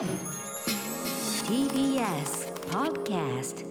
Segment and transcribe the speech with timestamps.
[0.00, 0.08] TBS
[2.70, 3.66] Podcast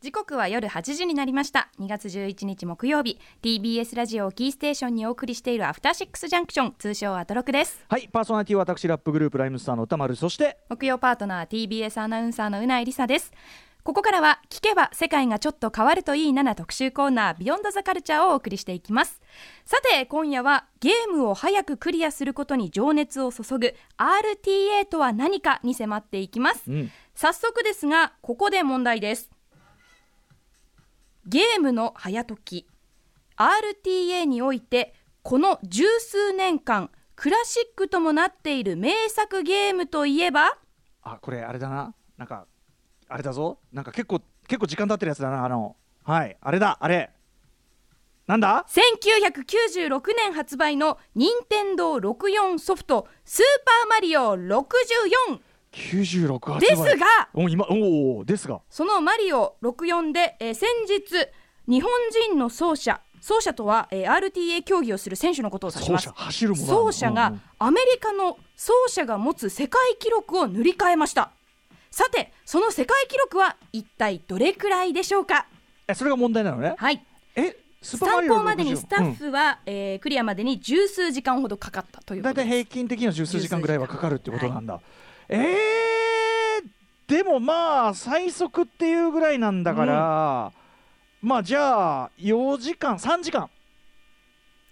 [0.00, 1.68] 時刻は夜8時になりました。
[1.78, 3.18] 2月11日木曜日。
[3.42, 6.74] TBS ラジオをキーステーションにお送りしているアフターシックスジャンクション。
[6.78, 7.84] 通称アトロクです。
[7.86, 13.30] はいパーソナリティは私ラップグループライムスターの歌丸そして木曜パートナー TBS アナウンサーのうないりさです
[13.82, 19.20] ここからは聞けば世界がちょっと変わるといいなな特集コーナービヨンドザカルチャーをお送りしていきます。
[19.64, 26.90] さて今夜はゲームを早くクリアすることに情熱を注ぐ RTA とは何かに迫っていきます、うん。
[27.14, 29.30] 早速ですがここで問題です。
[31.26, 32.66] ゲームの早時
[33.36, 40.58] RTA においてこの十数年間クラシックともなっている名作ゲームといえば？
[41.02, 41.94] あこれあれだな。
[42.18, 42.46] なんか
[43.10, 43.58] あれだぞ。
[43.72, 45.76] なんか結構結構時間経ってるやつだなあの。
[46.04, 46.36] はい。
[46.40, 47.10] あれだあれ。
[48.26, 55.40] なんだ？1996年発売の任天堂64ソフト「スーパーマリオ64
[55.72, 56.68] 96」発売。
[56.70, 58.60] ですがお今おおですが。
[58.70, 61.02] そのマリオ64で、えー先日
[61.66, 61.90] 日本
[62.28, 66.08] 人の奏者奏者とは、えー RTA 競技をする選手のことを指します。
[66.10, 66.78] 走るものなの。
[66.84, 67.42] 奏者がうんうん。
[67.58, 71.32] アメリカの奏者が持つ世界記録を塗り替えました
[71.90, 75.46] さてその世界記録は一体どれくらいでしょうか？
[75.88, 76.74] えそれが問題なのね？
[76.76, 77.04] はい。
[77.34, 77.56] え？
[77.82, 79.14] 参考までにスタッうん。
[79.14, 82.62] フは、えークリアまでに十数時間ほどかかったというこだいたいとです。
[82.64, 84.80] 平均的には十数時間ぐらいはかかるってことなんだ、
[85.28, 85.48] えー、
[87.08, 90.52] でもまあ最速っていうぐらいなんだから、
[91.22, 93.48] まあじゃあ4時間3時間。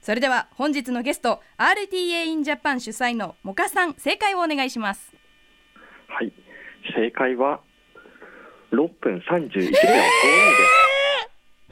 [0.02, 5.12] それでは本日のゲスト RTA in Japan 主催のモカさん正解をお願いします。
[6.06, 6.32] はい、
[6.94, 7.60] 正解は
[8.72, 9.74] 6分31秒52で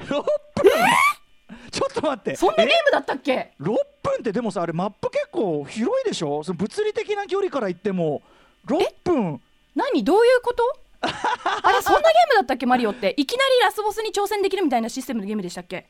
[0.08, 0.12] す。
[0.12, 0.24] 6分？
[1.70, 2.36] ちょっと待って。
[2.36, 3.76] そんなゲームだったっけ？6分
[4.20, 6.42] ってでもさあれマップ結構広いでしょ？
[6.42, 8.22] その物理的な距離から言っても。
[8.66, 9.40] 6分。
[9.74, 10.02] 何？
[10.04, 10.62] どういうこと？
[11.02, 12.66] あれそんなゲームだったっけ？
[12.66, 13.14] マリオって。
[13.16, 15.86] いきなりラスボスに挑戦できるみたいなシステムのゲームでしたっけ？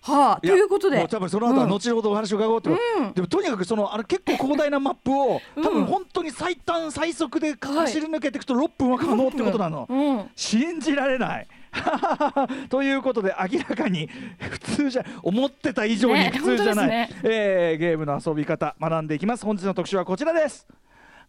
[0.00, 1.06] はあということで。
[1.08, 3.12] 多分その後は後ほどお話を伺おうと、うん。
[3.12, 5.62] でもとにかくそのあの結構広大なマップをうん。
[5.62, 10.30] 多分本当に最短最速ではい走り抜けていくと6分は可能ってことなの、うん。
[10.36, 11.46] 信じられない。
[12.70, 19.44] ということで明らかに普通じゃ思ってた以上にね普通じゃない、本当ですえーゲームの遊び方学んでいきます。
[19.44, 20.66] 本日の特集はこちらです。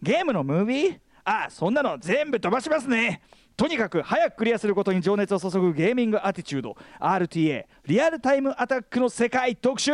[0.01, 0.99] ゲームのムービー？
[1.25, 3.21] あそんなの全部飛ばしますね
[3.59, 6.77] とにかく早くクリアすることに情熱を注ぐゲーミングアティチュード。
[6.97, 9.91] RTA リアルタイムアタックの世界特集。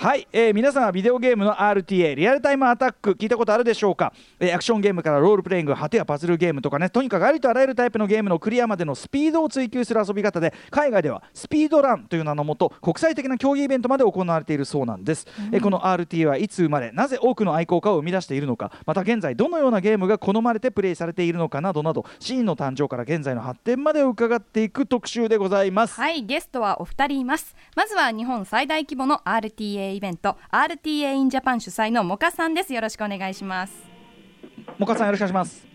[0.00, 26.00] はい、えー皆さんはビデオゲームの RTA リアルタイムアタック聞いたことあるでしょうか、えーアクションゲームからロールプレイング果てやパズルゲームとかねとにかくありとあらゆるタイプのゲームのクリアまでのスピードを追求する遊び方で海外ではスピードランという名のもと国際的な競技イベントまで行われているそうなんです、えーこの RTA はいつ生まれなぜ多くの愛好家を生み出しているのかまた現在どのようなゲームが好まれてプレイされているのかなどなどシーンの誕生から現在の発展までを伺っていく特集でございます。
[26.00, 27.54] はいゲストはお二人います。
[27.76, 32.72] まずは日本最大規模の RTA イベント RTA in Japan 主催のモカさんです。
[32.72, 33.88] よろしくお願いします。
[34.78, 35.70] もかさんよろしくお願いします。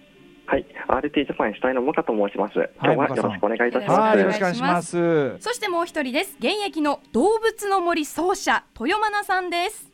[0.48, 2.54] はい、RT ジャパン主体のモカと申します。
[2.82, 4.00] 今日はよろしくお願いいたします。
[4.00, 5.38] はいよろしくお願いします。
[5.40, 6.36] そしてもう一人です。
[6.40, 9.92] 現役の動物の森奏者豊真奈さんです。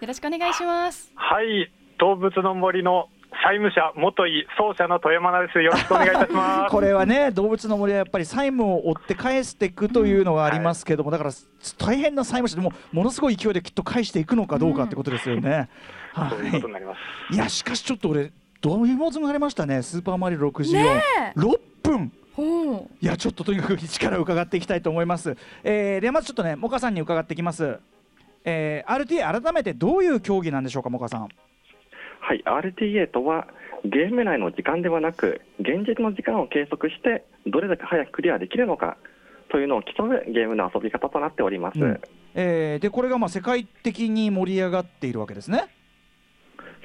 [0.00, 1.10] よろしくお願いします。
[1.14, 3.08] はい、動物の森の
[3.42, 5.60] 債務者、元井奏者の富山です。
[5.60, 6.70] よろしくお願いいたします。
[6.72, 11.30] これはね動物の森はやっぱり債務を追って返していくというのがありますけども、だから
[11.78, 15.68] 大変な債務者でもものすごい勢いできっと返していくのかどうかってことですよね。
[16.14, 16.98] そういうことはになります。
[17.32, 18.30] い、いやしかしちょっと俺
[18.60, 21.02] どういうものがありましたねスーパーマリオ64、ね
[21.36, 25.36] 6分ほういやちょっととにかく一から伺っていきたいと思います。
[25.64, 27.78] えーではまずちょっとねモカさんに伺っていきます。
[28.44, 31.28] えー RTA 改めてどういう競技なんでしょうかモカさん。
[32.22, 33.48] はい、RTA とは
[33.84, 38.96] ゲーム内の時間ではなく、現実の時間を計測して、どれだけ早くクリアできるのか
[39.50, 41.80] というのを競うゲームの遊び方となっております。
[41.80, 42.00] うん。
[42.34, 45.64] えーでこれがまあ世界的に盛り上がっているわけですね。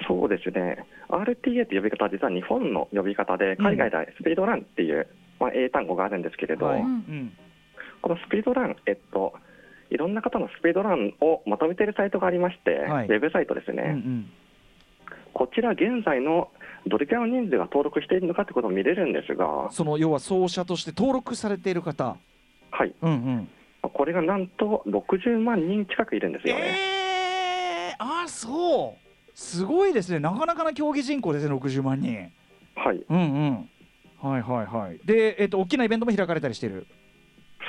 [0.07, 5.07] そうですね、RTA という呼び方は実は日本の呼び方で、海外ではスピードランっていう、
[5.39, 7.33] まあ、英単語があるんですけれど、はい、ううんん。
[8.01, 9.33] このスピードラン、えっと、
[9.91, 13.07] いろんな方のスピードランをまとめているサイトがありまして、はい。
[13.07, 14.31] ウェブサイトですね、うんうん
[15.33, 16.49] こちら現在の
[16.87, 22.17] どれくらいの人数が登録しているのかということを見れるんですが、その要は奏者として登録されている方、
[22.71, 23.49] はい、うんうん、
[23.89, 27.95] これがなんと60万人近くいるんですよね。
[27.97, 29.07] えー、あそう。
[29.33, 30.19] すごいですね。
[30.19, 32.31] なかなかな競技人口ですね60万人。
[32.75, 33.69] はい、うんうん。
[34.19, 34.99] はいはいはい。
[35.05, 36.87] で、えっと大きなイベントも開かれたりしてる。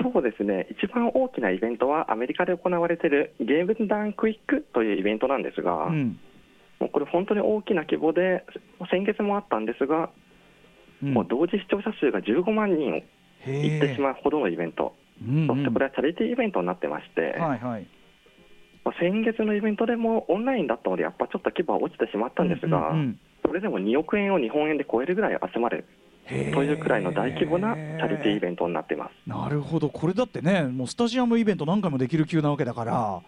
[0.03, 6.21] そうですね、一番大きなイベントはアメリカで行われているゲームダンクイックというイベントなんですが、うん
[6.81, 8.45] もうこれ、本当に大きな規模で、
[8.91, 10.11] 先月もあったんですが、
[11.03, 11.15] うん。
[11.15, 13.03] もう同時視聴者数が15万人い
[13.41, 14.95] へってしまうほどのイベント、
[15.27, 15.47] うんうん。
[15.47, 17.87] そしてこれはチャリティーイベントになってまして、はいはい。
[18.85, 25.87] まあ先月のイベントでもオンラインだったので、やっぱちょっと規模は落ちてしまったんですが、うんうんうんそれでも2億円を日本円で超えるぐらい集まる
[26.29, 29.13] というくらいの大規模なチャリティーイベントになっています。
[29.27, 33.23] なるほどこれだってねもうスタジアムイベント何回もできる級なわけだから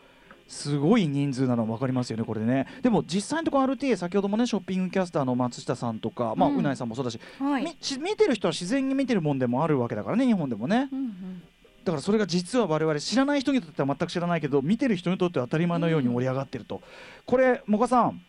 [0.50, 2.67] すごい人数なの分かりますよねこれね。
[2.82, 7.64] でも実際のところ RTA 先ほどもねショッピングキャスターの松下さんとか、まあうんうないさんもそうだし、はい。
[7.64, 10.88] みし見てる人は自然に見てるもんでもあるわけだからね日本でもね。
[10.93, 11.43] うんうん
[11.82, 16.82] だからそれが実は我々知らない人にとっては全く知らないけど見てる人にとっては当たり前のように盛り上がってると、
[17.25, 18.20] これもかさん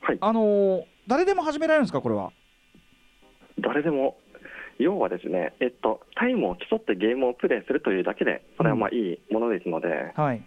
[0.00, 2.32] はい、あのー誰でも始められるんですかこれは？
[3.60, 4.16] 誰でも
[4.78, 10.42] 要はですね、えっと、タイムを競ってゲームをプレイするというだけで、それはまあいいものですので、例はい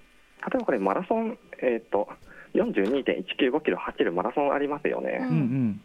[0.54, 2.07] えばこれ、マラソン、えっと、
[2.54, 5.28] 42.195キロ走るマラソンありますよね、うん。
[5.28, 5.81] うんうん。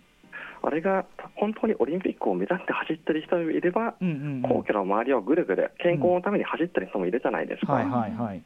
[0.62, 1.06] あれが
[1.36, 4.42] 本当にオリンピックを目指して走ってる人もいれば、うんうんうん。
[4.42, 8.42] 皇居の周りをぐるぐる健康のために走ってる人もいるじゃないですか、はいはいはい。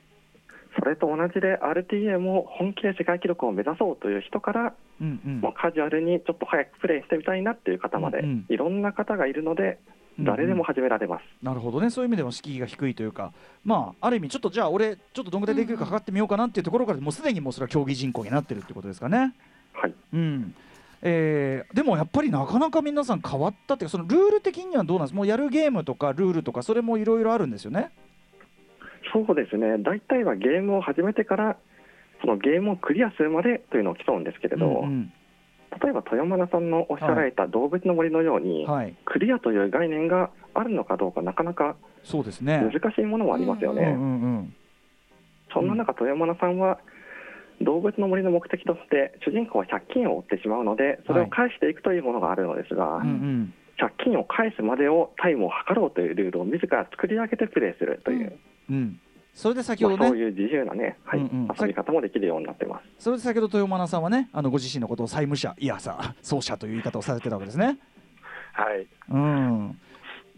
[0.78, 5.40] それと同じで RTA も本気で世界記録を目指そうという人から、うんうん。
[5.40, 8.46] もうカジュアルにちょっと早くプレイしてみたいなっていう方まで、うんうん。
[8.48, 11.22] いろんな方がいるので、うん誰でも始められます。
[11.42, 11.90] なるほどね。
[11.90, 13.32] そういう意味では敷居が低いというか。
[13.64, 19.34] まあある意味ちょっとじゃあ俺ちょっとどんぐらいできるか測ってみようかなっていうところからもうすでにもうそれは競技人口になってるってことですかね。
[19.72, 19.94] はい。
[20.12, 20.54] うん。
[21.02, 27.90] えーでもやっぱりなかなか皆さん変わったっていうかそのルール的にはどうなんですもうやるゲームとかルールとかそれもいろいろあるんですよね？
[29.12, 31.56] そうですね、大体はゲームを始めてから、
[32.22, 35.12] そのゲームをクリアするまでというのを競うんですけれど、うん
[35.80, 38.94] 例えば豊村さんのおっしゃられた動物の森のように、うんはい。
[39.04, 42.60] クリアという概念があるのかどうか、なかなかそうですね。
[42.72, 43.96] 難しいものもありますよね。
[45.52, 46.78] そんな中、豊村さんは、
[47.60, 53.54] 動物の森の目的として、主人公は借金を負ってしまうので、それを返していくというものがあるのですが、うんうん。
[53.78, 58.38] 借金を返すまでをタイムを測ろうというルールを自ら作り上げてプレイするという、
[58.70, 59.00] うん
[59.34, 62.84] それで先まあ、ほどねそういう自由なね、はいうんうん遊び方もできるようになってます。
[62.98, 67.78] それで先ほど豊間さんはねあのご自身のことを債務者いやさ奏者という言い方をされてたわけですね。
[68.52, 68.86] はい。
[69.10, 69.78] うん、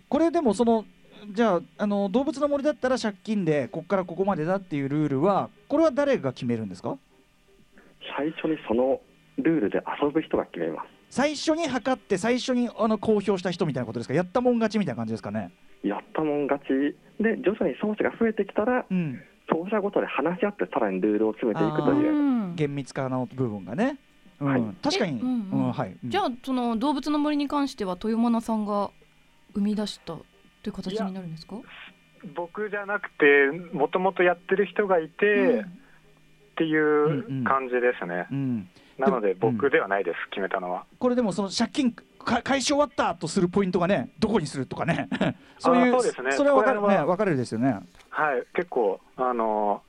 [0.08, 0.84] これでもその
[1.30, 6.96] じゃああの動物の森だったら借金でここからここまでだっていうルールはこれは誰が決めるんですか？
[8.16, 9.00] 最初にその
[9.38, 10.88] ルールで遊ぶ人が決めます。
[11.14, 14.14] 最初に測って最初にあの公表した人みたいなことですか？
[14.14, 15.52] やったもん勝ちみたいな感じですかね？
[15.84, 17.22] やったもん勝ち。
[17.22, 22.12] で、徐々に奏者が増えてきたら、うん、奏者ごとで話し合って、さらにルールを詰めていくとあいう。
[22.12, 24.00] うん厳密化の部分がね。
[24.40, 24.48] うん。
[24.48, 24.62] はい。
[24.82, 25.72] 確かに、えうんうん。
[25.72, 26.10] はい、うん。
[26.10, 28.90] じゃあその動物の森に関しては豊間さんが
[29.54, 30.24] 生み出したと
[30.66, 31.54] いう形になるんですか？
[32.34, 38.26] 僕じゃなくて、もともとやってる人がいて、っていう感じですね。
[38.32, 40.84] うん、なので僕ではないです、決めたのは。
[40.98, 45.08] これでもその借金か返し終わったとするポイントがねどこにするとかね
[45.58, 47.80] そういうあそうですねそれは分かれはね分かれるですよね。
[48.10, 49.82] はい、結構、あの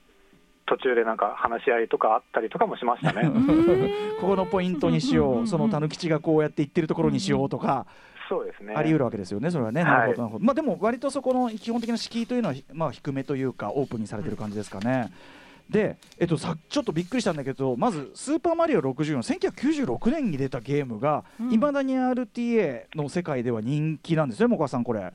[0.66, 3.30] 途中でなんか話し合いとかあったりとかもしましたね。
[4.20, 7.86] ここのポイントにしよう、うんうんうんうんそのたぬきちがこうやって言ってるところにしようとか、
[8.28, 8.74] そうですね。
[8.74, 9.82] あり得るわけですよね、それはね。
[9.82, 10.44] はいなるほど、なるほど。
[10.44, 15.10] まあでも、割とそこの基本的な敷居というのは、まあ、低めというか、オープンにされてる感じですかね。
[15.70, 19.18] で、えっと、さちょっとびっくりしたんだけど、まず、スーパーマリオ64、
[19.50, 21.52] 1996年に出たゲームが、うん。
[21.52, 25.12] いまだに RTA の世界では人気なんですね、もかさん、これ。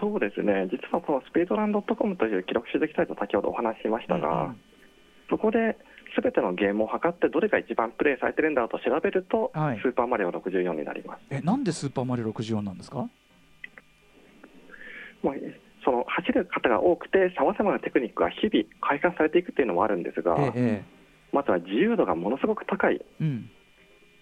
[0.00, 4.56] そうですね、実はこのスピードランドットコムという記録集積サイト、先ほどお話ししましたが、うん
[5.30, 5.78] そこで
[6.20, 9.80] 全てのゲームを測って、どれが一番プレイされてるんだと調べると、はい。
[9.82, 11.20] スーパーマリオ64になります。
[11.30, 13.08] え、なんでスーパーマリオ64なんですか？
[15.22, 15.34] まあ、
[15.84, 23.50] その走る方が多くて、さまざまなテクニックが日々開発されていくっていうのもあるんですが、ええまずは自由度がものすごく高い、ええうん。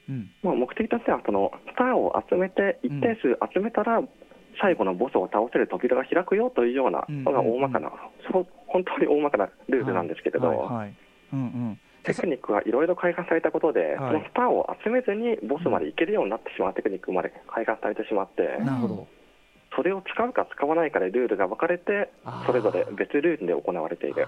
[0.09, 0.31] うん。
[0.43, 4.01] まあ、目的としてはそのスターを集めて、一定数集めたら、
[4.61, 7.91] 最後のボスを倒せる扉が開くよというようなのが大まかな、
[8.31, 10.95] そう本当に大まかなルールなんですけれど、はいはいはい
[11.33, 11.81] うんうん。
[12.03, 19.07] テクニックがいろいろ開発されたことで、はいそのスターを集めずにボスまで行けるようになってしまうテクニックまで開発されてしまって、なるほど。
[19.77, 22.11] それを使うか使わないかでルールが分かれて
[22.47, 24.27] それぞれ別ルールで行われている。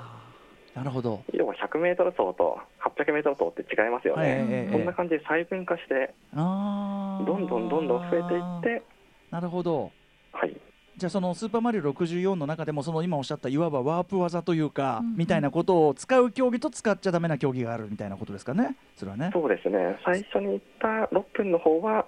[0.75, 1.23] なるほど。
[1.35, 4.47] 要は100メートル走と800メートル走って違いますよはいえね。
[4.49, 8.83] えええそんな感じで細分化して、どんどんどんどん増えていって、
[9.31, 9.91] なるほど。
[10.33, 10.57] はい、
[10.97, 15.17] じゃあそのスーパーマリオ64の中でもその今おっしゃったいわばワープ技というか、うんうん。
[15.19, 18.75] みたいなことを使う競技と使っちゃダメな競技があるみたいなことですかね？
[18.97, 19.29] それはね。
[19.35, 22.07] そうですね、最初に言った6分の方は、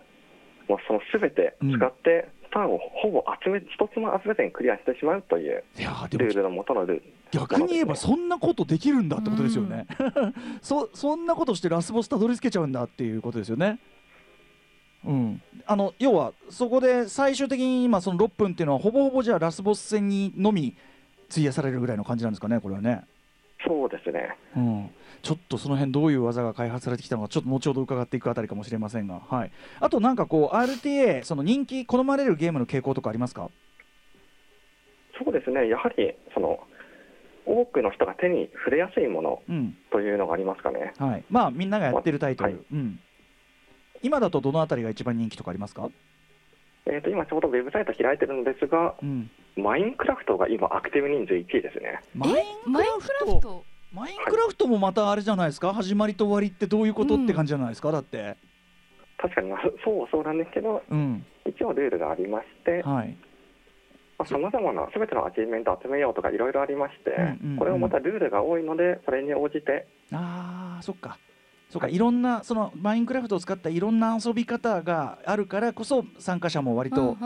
[0.69, 5.65] もうそのすべて使って、ターをほぼ集め一つも集めずにクリアしてしまうという
[6.13, 7.03] ルールの元のルール。
[7.33, 9.89] 逆に言えばそんなことできるんだってことですよね、
[10.63, 13.81] そそんなことしてラスボスたどり着けちゃうんだっていうことですよね。
[15.05, 20.77] うん、あの要はそこで最終的に今その6分っていうのはほぼほぼじゃあラスボス戦にのみ
[21.31, 23.05] 費やされるぐらいの感じなんですかねこれはね、
[23.67, 24.37] そうですね。
[24.57, 24.91] うん、
[25.23, 33.51] ちょっとその辺どういう技が開発されてきたのかちょっと後ほど伺っていくあたりかもしれませんが、はい、あとなんかこう RTA その人気好まれるゲームの傾向とかありますか？
[35.23, 35.69] そうですね。
[35.69, 36.59] やはりその
[37.47, 39.77] 多くの人が手に触れやすいものうん。
[39.93, 40.93] というのがありますかね。
[40.99, 42.61] はい、まあみんながやってるタイトル、はい。
[42.73, 42.99] うん、
[44.03, 45.89] 今だとどのあたりが一番人気とかありますか、
[46.87, 52.01] えー、と今ちょうどウェブサイト開いてるんですがうん、マインクラフトが今アクティブ人数1位ですね。
[52.15, 52.31] マイ
[52.67, 53.65] ンマインクラフト？
[53.93, 55.73] マインクラフトもまたあれじゃないですか？
[55.73, 57.91] 始まりと終わりってどういうことって感じじゃないですか？
[57.93, 58.37] だって。
[59.17, 61.25] 確かにまあそうそうなんですけどうん。
[61.47, 63.17] 一応ルールがありましてはい。
[64.27, 71.19] さまざまな全てのアチーブメントを集めようとかいろいろありまして、うんうんうんこれもまたルールが多いのでそれに応じてあーそっか
[71.75, 77.17] そっかいろんなそのマインクラフトを使ったいろんな遊び方があるからこそ参加者も割と、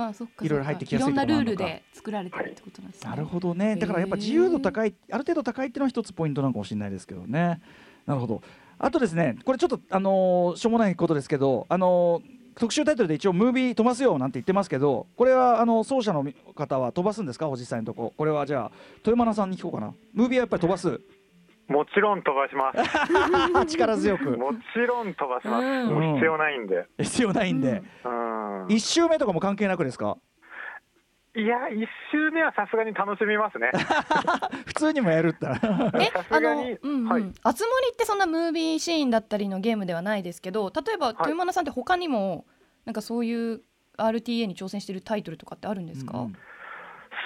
[0.40, 3.10] いろいろ入ってきやすいいろんなルールところなのかで作られてるってことなんですね。
[3.10, 3.76] なるほどね。
[3.76, 7.60] だからやっぱ自由度高いある程度高いっていうのは一つポイントなのかもしれないですけどね。
[8.06, 8.40] なるほど。
[8.78, 16.26] あとですねこれちょっとあのーしょうもないことですけどあのー特集タイトルで一応ムービー飛ばすよなんて言ってますけどこれはあの奏者の
[16.56, 17.48] 方は飛ばすんですか？
[17.50, 18.14] 実際のとこ。
[18.16, 18.70] これはじゃあ
[19.06, 19.94] 豊間さんに聞こうかな。
[20.12, 21.00] ムービーはやっぱり飛ばす？
[21.68, 23.66] もちろん飛ばします。
[23.76, 24.36] 力強く。
[24.36, 25.64] もちろん飛ばします。
[25.64, 25.94] うん。
[25.94, 26.86] もう必要ないんで。
[26.98, 28.66] 必要ないんで、うん。
[28.68, 30.16] 一周目とかも関係なくですか？
[31.36, 33.70] いや、一周目はさすがに楽しみますね。
[34.66, 35.56] 普通にもやるったら。
[36.00, 37.32] えあのがにうんうん、はい。
[37.44, 41.10] あつ森ってそんなムービーシーンだったりのゲームではないですけど例えばい。
[41.10, 42.46] 豊間さんって他にも
[42.86, 43.60] なんかそういう
[43.98, 46.36] RTA に挑戦してるタイトルとかってあるんですか、うんうん。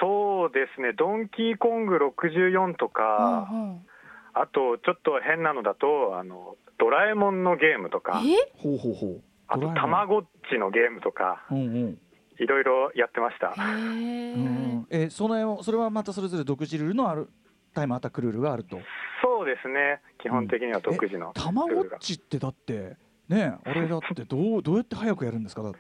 [0.01, 3.87] そうですね、ドンキーコング64とか、うんうん
[4.35, 8.53] あとちょっと変なのだと、あのドラえもんのゲームとか、え？
[8.57, 9.23] ほうほうほう。
[9.49, 11.99] あとたまごっちのゲームとか、うんうん。
[12.39, 13.51] いろいろやってました。
[13.51, 14.35] へー。
[14.35, 17.29] うんえそのそれはまたそれぞれ独自ルールのある
[17.75, 18.79] タイムアタックルールがあると？
[19.23, 21.85] そうですね、基本的には独自のたまごっ。
[22.01, 22.97] ちってだって
[23.29, 25.79] ねあれだってどう どうやって早くやるんですかだって。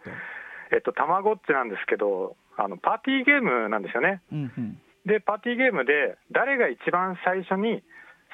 [0.75, 4.23] えっと、たまごっちなんですけど、あのパーティーゲームなんですよね。
[4.32, 4.80] うんうん。
[5.04, 7.82] で、パーティーゲームで、誰が一番最初に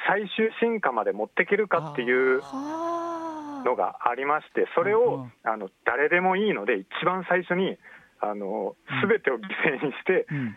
[0.06, 7.76] 最終進化まで持っていけるかっていうはのがありまして、それをんあの誰でもいいので、一番最初に
[8.20, 8.76] あの
[9.08, 10.56] 全てを犠牲にして、うん。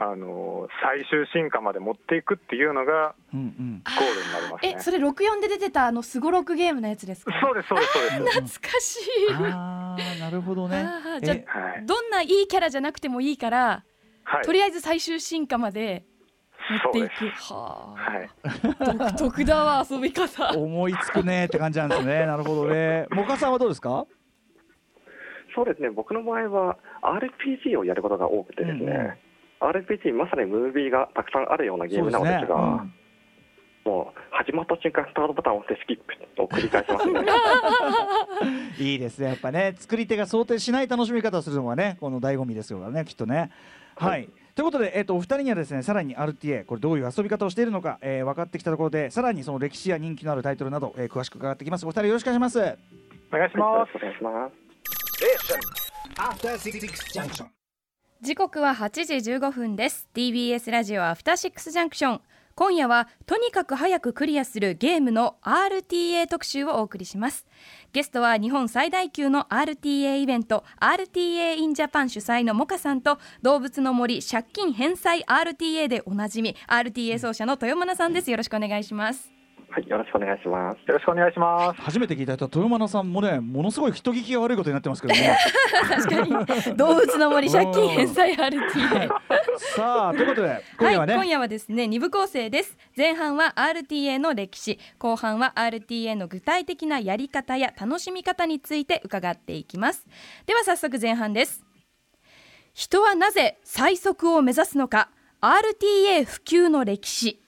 [0.00, 4.74] あの最終進化まで持っていくっていうのがゴールになりますね。
[4.76, 7.32] えそれ64で出てたあのすごろくゲームのやつですか？
[7.42, 8.58] そうです、そうです、そうです。
[8.60, 9.32] 懐かしい。
[9.32, 10.86] あーなるほどね。
[11.20, 13.82] じゃえはい、どんないいキャラじゃなくてもいいから、
[14.22, 16.04] はい、とりあえず最終進化まで
[16.70, 17.40] 持っていく。
[17.40, 20.52] そうはあ、はい、独特だわ遊び方。
[20.56, 22.24] 思いつくねって感じなんですね。
[22.26, 23.06] なるほどね。
[23.10, 24.06] モカさんはどうですか？
[25.54, 25.90] そうですね。
[25.90, 29.18] 僕の場合は RPG をやることが多くてですね、
[29.60, 29.74] うんうん。
[29.74, 32.94] RPG まさにムービーがたくさんあるようなゲームなのですがうん。
[33.84, 35.98] もう始まった瞬間スタートボタンを押してスキッ
[36.36, 37.20] プを繰り返しますね。
[38.78, 39.28] いいですね。
[39.28, 43.50] やっぱね作り手が想定しない楽しみ方をするのがねこの醍醐味ですよねきっとね。
[43.96, 51.86] はい、ということで、えっとお二人にはですねさらに RTA これどういう遊び方をしているのか、えー分かってきたところでさらにその歴史や人気のあるタイトルなど、えー詳しく伺ってきます。
[51.86, 52.58] お二人よろしくお願いします。
[52.58, 52.62] お
[53.38, 53.90] 願いします。
[53.94, 54.50] お願いしま
[56.58, 57.44] す.
[58.20, 60.08] 時刻は8時15分です。
[60.12, 62.20] TBS ラジオアフターシックスジャンクション。
[62.56, 67.46] 今夜はとにかく早くクリアするゲームの RTA 特集をお送りします
[67.92, 78.30] ゲストは日本最大級の RTA イベント RTA in Japan 主催のモカさんと動物の森借金返済 RTA でおなじみ RTA 奏者の豊村さんです。
[78.30, 79.37] よろしくお願いします。
[79.70, 80.78] はいよろしくお願いします。
[80.88, 81.80] よろしくお願いします。
[81.82, 85.36] 初めて聞いた人は豊間さんもねものすごい人聞きが悪いことになってますけどね。
[85.88, 86.76] 確かに。
[86.76, 89.08] 動物の森借金返済 RTA
[89.76, 92.78] さあということで今夜はね、はい、今夜はですね2部構成です。
[92.96, 100.06] 前半は RTA の歴史後半は RTA の具体的なやり方や楽しみ方について伺っていきます。
[100.46, 101.62] では早速前半です。
[102.72, 105.10] 人はなぜ最速を目指すのか。
[105.40, 107.40] RTA 普及の歴史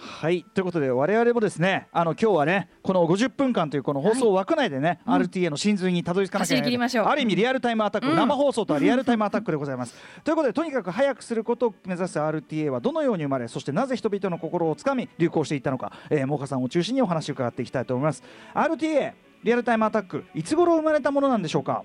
[0.00, 7.06] はいということで我々もですねあの今日はねこの50分間というこの放送枠内でね、RTA の真髄にたどり着かなきゃいけない走り切りましょう。
[7.06, 8.16] ある意味リアルタイムアタック、うん。
[8.16, 9.94] 生放送とはリアルタイムアタックでございます。
[10.22, 18.22] ということでとにかく早くすることを目指す RTA はどのように生まれそしてなぜ人々の心をつかみ流行していったのか、えー、モカさんを中心にお話を伺っていきたいと思います。
[18.54, 19.12] RTA
[19.42, 21.84] リアルタイムアタックいつ頃生まれたものなんでしょうか？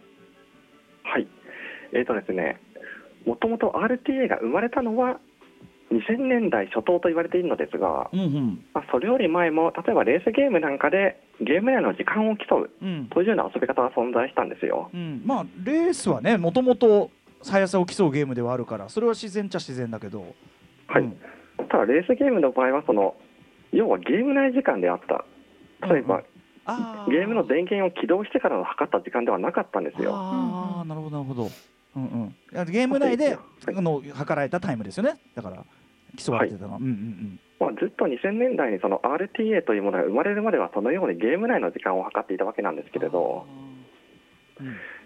[1.04, 1.28] はい、
[1.94, 2.60] えーとですね、
[3.26, 5.20] もともと RTA が生まれたのは
[5.94, 8.66] 2000年代初頭と言われているのですが、うんうん。
[8.74, 13.08] まあ、それより前も例えばレースゲームなんかでゲーム内の時間を競ううん。
[13.12, 14.90] というような遊び方が存在したんですよ。
[14.94, 17.12] うん、まあレースはねもともと
[17.44, 20.34] 速さを競うゲームではあるからそれは自然っちゃ自然だけど。
[20.88, 21.04] はい。
[21.04, 21.18] うん。
[21.70, 23.16] ただレースゲームの場合はその
[23.72, 25.26] 要はゲーム内時間であった。
[25.88, 26.24] 例えば、
[26.66, 27.12] あー。
[27.12, 30.12] ゲームの電源を起動してからの測った時間ではなかったんですよ。
[30.14, 31.50] ああなるほどなるほど、
[31.96, 32.66] うんうん。
[32.72, 33.38] ゲーム内で、はい。
[33.76, 35.18] あの測られたタイムですよね。
[35.36, 35.66] だから
[36.18, 36.74] てたの？
[36.74, 43.46] は、うんうんまあ、ずっと2000年代にその RTA というものが生まれるまではそのようにゲーム内の時間を測っていたわけなんですけれど。
[43.48, 43.74] うん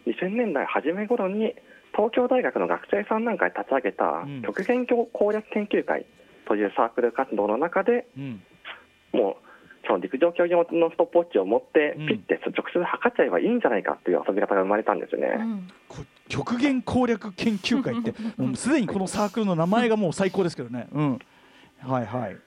[0.08, 1.54] 2000年代初め頃に
[1.94, 4.42] 東京大学の学生さんなんかで立ち上げたうん。
[4.42, 6.06] 極限攻略研究会
[6.48, 8.42] というサークル活動の中でうん。
[9.14, 15.28] もうその陸上競技用のストップウォッチを持ってうんピッて直接測っちゃえばいいんじゃないかという遊び方が生まれたんですね。
[15.38, 15.68] うん。
[15.88, 21.20] こ極限攻略研究会っても うすでにこのサークルの名前がもう最高ですけどね、うん、
[21.82, 22.38] はいはい。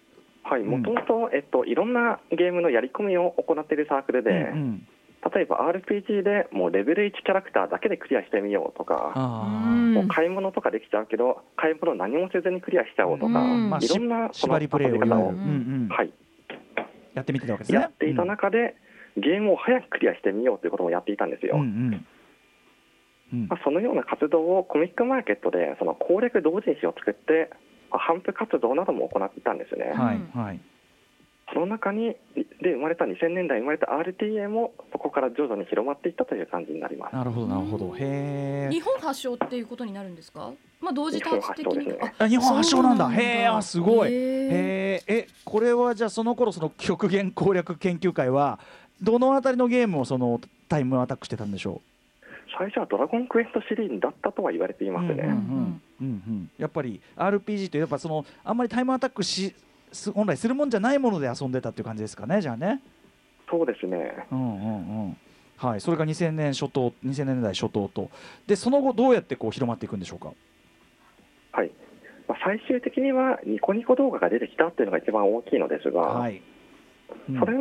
[0.43, 0.71] はい、うん。
[0.71, 4.87] もともと、えっと、いろんなゲームのやり込みを行っているサークルで、うん
[5.35, 13.69] 例えば RPG でもうレベル1キャラクターだけでクリアしてみようとか、もう買い物とかできちゃうけど、買い物何もせずにクリアしちゃおうとか、うん。
[13.69, 15.41] まあいろんなその縛りプレイをいわゆる、遊び方を、うんう
[15.85, 15.89] ん。
[15.91, 16.13] はい、
[17.13, 17.81] やってみてたわけですね。
[17.81, 18.77] やっていた中で、
[19.19, 21.57] ゲームを早くクリアしてみようということもやっていたんですよ。
[21.57, 22.07] うんうんうん
[23.33, 27.51] まあ、そのような活動をコミックマーケットでその攻略同人誌を作って、
[27.91, 29.93] まあ反布活動なども行っていたんですね。
[29.95, 30.61] はいはい。
[31.53, 32.15] その中に
[32.63, 37.13] で生まれた2000年代生まれた RTA もそこから徐々に広まっていったという感じになります。
[37.13, 37.93] なるほどなるほど。
[37.97, 40.53] へえ日本発祥っていうことになるんですか？
[40.81, 42.15] まあ同時多発的に日本発祥ですね。
[42.19, 43.05] あ日本発祥なんだ。
[43.07, 43.23] そうなんだ。
[43.23, 44.09] へえあすごい。
[44.13, 48.61] へええこれはじゃあその頃その極限攻略研究会は
[49.03, 51.81] どのあたりのゲームをそのタイムアタックしてたんでしょ
[52.59, 55.15] 最初はドラゴンクエストシリーズだったとは言われていますね。
[55.15, 55.83] うんうんうん。
[56.01, 56.51] うんうん。
[56.59, 59.55] やっぱり RPG ってやっぱそのあんまりタイムアタックし
[59.93, 62.83] す本来するもんじゃないもので遊んでたっていう感じですかねじゃあね。
[63.51, 64.27] そうですね。
[64.31, 65.17] うんうんうん。
[65.57, 65.81] はい。
[65.81, 68.11] それが2000年初頭2000年代初頭と。
[68.47, 70.33] でその後どうやってこう広まっていくんでしょうか？
[71.53, 71.71] はい。
[72.29, 76.41] まあ、最終的にはニコニコ動画が出てきたっていうのが一番大きいのですが、はい、
[77.29, 77.41] うん。
[77.41, 77.55] それ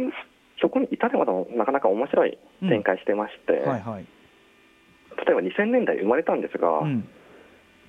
[0.62, 4.06] そこに至るまでもなかなか面白い展開してまして、はいはい
[5.26, 7.08] 例えば2000年代生まれたんですが、うん。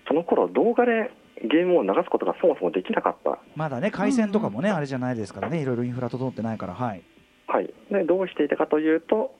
[0.09, 1.11] その頃動画で
[1.43, 3.39] ゲームを流すことがそもそもできなかった。
[3.55, 7.03] まだね回線とかもね、あれじゃないですからねいろいろインフラ整ってないからはい。
[7.47, 7.73] はい。
[7.91, 9.35] で、どうしていたかというと、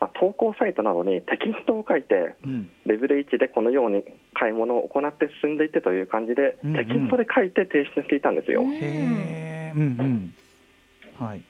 [0.00, 2.70] まあ、投稿サイトなどにテキストを書いて、うん。
[2.86, 4.02] レベル1でこのように
[4.34, 6.86] 買い物を行って進んでいってという感じで、うんうん。
[6.86, 8.62] テキストで書いて提出していたんですよ。
[8.62, 10.34] うんへえうんうん。
[11.18, 11.38] はい。
[11.38, 11.44] で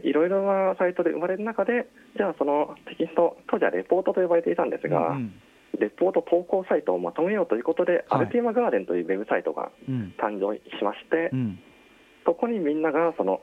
[0.04, 5.32] いろいろなサイトで生まれる中で、じゃあそのテキスト、当時はレポートと呼ばれていたんですが、うん
[5.78, 8.04] レポート投稿サイトをまとめようということで、はい。
[8.08, 10.14] アルティマガーデンというウェブサイトがうん。
[10.16, 11.58] 誕生しまして、うん。
[12.24, 13.42] そこにみんながその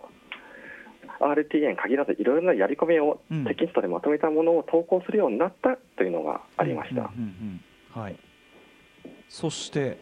[1.19, 3.45] RTA に限らずいろいろなやり込みをうん。
[3.45, 7.11] テキストでまとめたものを投稿するようになったというのがありました。
[9.29, 9.97] そして？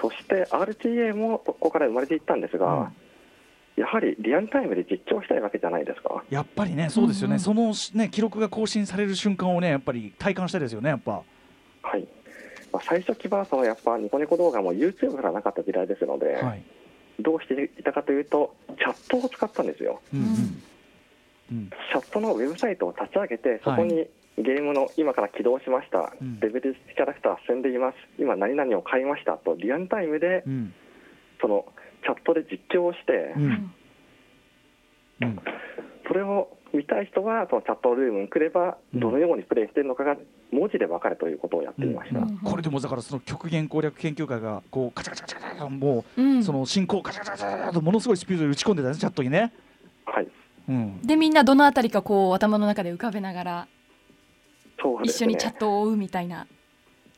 [0.00, 2.92] そして RTA もここから生まれていったんですが、
[3.76, 6.22] やはりリアルタイムで実況したいわけじゃないですか。
[6.28, 7.40] やっぱりねそうですよね、うんうん。
[7.40, 11.22] そのね記録が更新される瞬間をねやっぱり体感したいですよねやっぱ。
[11.82, 12.06] はい。
[12.72, 16.62] まあ、最初期はそのやっぱニコニコ動画も YouTube からなかった時代ですので、はい。
[17.20, 20.00] どうしていたかというとチャットを使ったんですよ。
[20.12, 20.26] うんうん。
[21.52, 21.70] うん。
[21.70, 24.06] チャットのウェブサイトを立ち上げてそこに
[24.38, 26.40] ゲームの今から起動しました、うん。
[26.40, 30.74] レベル1キャラクター進んでいます今何々を買いましたとリアルタイムでうん。
[31.40, 31.66] その
[32.02, 33.74] チャットで実況をして、うん。
[35.22, 35.38] うん。
[36.06, 39.00] それを見たい人はそのチャットルームに来ればうん。
[39.00, 40.16] どのようにプレイしているのかが
[40.50, 42.38] 文字で分かるということをやっていました、うん。
[42.38, 49.52] これでもだからその極限攻略研究会がこうカチャカチャカチャカチャもうその進行カチャカチャカチャとものすごいスピードで打ち込んでたんですチャットにね。
[50.06, 50.28] はい。
[50.68, 51.00] うん。
[51.02, 53.68] でみんなどのあたりかこう頭の中で浮かべながら
[55.04, 56.46] 一緒にチャットを追うみたいな、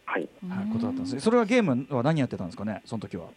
[0.04, 0.28] はい。
[0.48, 1.20] はい、ことだったんですね。
[1.20, 3.28] それはゲームは何やってたんですかね、その時は。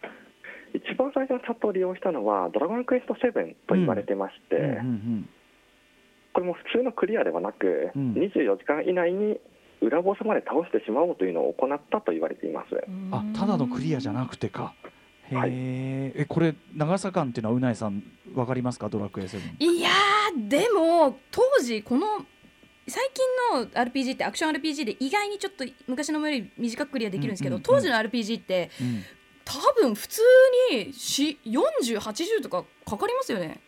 [0.78, 4.62] 一番最初のチャットを利用したのはドラゴンクエスト7と言われてまして、うん。
[4.62, 5.28] うん
[6.34, 8.12] これも普通のクリアではなく、うん。
[8.12, 9.40] 24時間以内に
[9.80, 12.84] 裏ボスまで倒してしまおうというのを行ったと言われています。
[12.86, 14.74] うん、あただのクリアじゃなくてか。
[15.30, 15.50] へはい。
[15.52, 18.02] え、えこれ長さ感っていうのはうないさん
[18.34, 18.88] わかりますか？
[18.88, 19.38] ドラクエ7。
[19.58, 22.06] いやーでも当時この
[22.86, 27.62] 最近の RPG ってアクション RPG で意外にちょっと昔のものより短くクリアできるんですけど、うん。
[27.62, 27.74] うん。
[27.74, 27.80] うん。
[27.80, 29.02] 当時の RPG ってうん
[29.48, 30.20] 多分普通
[30.72, 33.60] にし4080とかかかりますよね、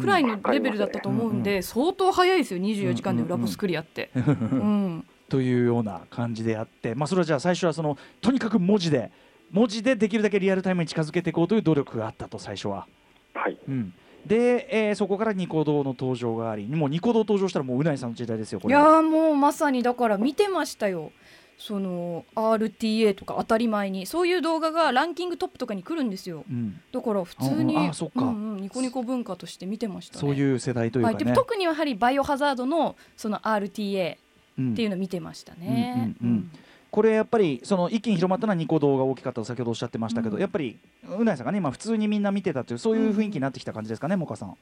[0.00, 5.04] くらいのレベルだったと思うんで、相当早いですよ24時間で裏ボスクリアって、 うん。
[5.28, 9.10] というような感じであって、まあ、それはじゃあ最初はそのとにかく文字で
[9.50, 12.86] 文字でできるだけリアルタイムに近づけていこうという努力があったと最初は。
[13.34, 13.94] はい、うん。
[14.26, 18.74] で、えーそこからニコ動の登場がありもうニコ動登場したらもううないさんの時代ですよこれ。
[18.74, 21.10] いやーもうまさにだから見てましたよ
[21.58, 26.44] その RTA とか当たり前にそういう動画がランキングトップとかに来るんですよ。
[26.48, 28.22] うん、だから普通に、うんうんあそっか。
[28.22, 30.20] うんうんニコニコ文化として見てましたね。
[30.20, 34.16] そういう世代というかはい、特にやはりバイオハザードのその RTA
[34.58, 34.72] うん。
[34.72, 36.16] っていうのを見てましたね。
[36.20, 36.50] うんうんうん。
[36.90, 40.40] これやっぱりその一気に広まったのはニコ動が大きかったと先ほどおっしゃってましたけど、うん。
[40.40, 44.56] やっぱりうないさんがね今普通にみんな見てたというそういう雰囲気になってきた感じですかね、モカさん。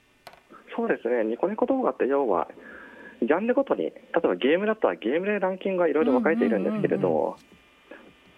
[0.75, 2.49] そうですね、ニコニコ動画って要は、
[3.27, 7.37] ジャンルごとに、例えばゲームだったらゲームでランキングがいろいろ分かれているんですけれど、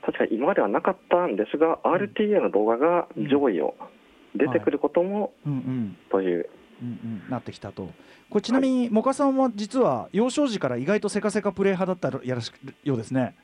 [0.05, 3.75] 確かに今まではなかったんですが、RTA の動画が上位を
[4.37, 5.97] 出てくることもうんうん。
[6.11, 6.49] という、
[6.83, 7.89] うんうん、なってきたと。
[8.31, 13.35] これちなみに、モカさんは実は幼少時から意外とせかせかプレイ派だったやらしようですね。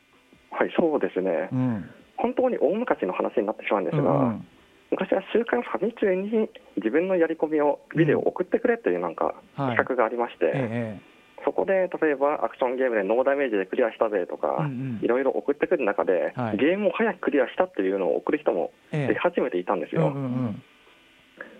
[0.51, 1.49] はい、そうですね。
[1.53, 1.91] う、ん。
[2.17, 4.47] 本当に大昔の話になってしまうんですが、うんうん。
[4.91, 9.77] 昔は週刊ファミ通に自分のやり込みを、ビデオを送ってくれというなんかはい。
[9.77, 11.01] 企画がありまして、え
[11.45, 16.57] そこで例えばアクションゲームでノーダメージでクリアしたぜとか、んいろいろ送ってくる中で、はい。
[16.57, 19.15] ゲームを早くクリアしたっていうのを送る人もええ。
[19.15, 20.63] 出始めていたんですよ、うんうんうん。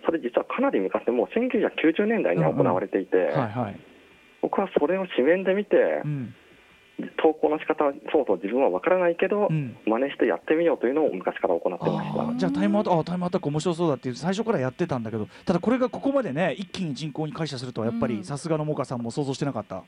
[0.05, 3.31] それ実はかなり昔でもう1990年代に行われていて。
[4.41, 6.35] 僕はそれを紙面で見て、うん
[7.21, 12.35] 投稿の仕方はそうそう自分は分からないけど、うん真似してやってみようというのを昔から行ってました。
[12.37, 19.83] じゃあタイムアタックあタイムアタック面白そうだっていう最初からやってたんだけどただこれがここまでね一気に人口に感謝するとはやっぱうんりさすがのモカさんも想像してなかった。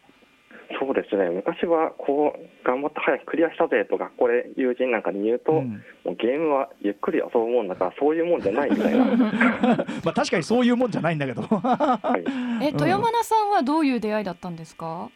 [0.79, 9.05] そうですね昔はこう頑張って早くクリアしたぜと学校で友人なんかに言うと、うんもうゲームはゆっくり遊ぶもんだからそういうもんじゃないみたいな、
[10.03, 11.43] まあ確かにそういうもんじゃないんだけど。
[11.43, 15.09] はい、え豊間さんはどういう出会いだったんですか？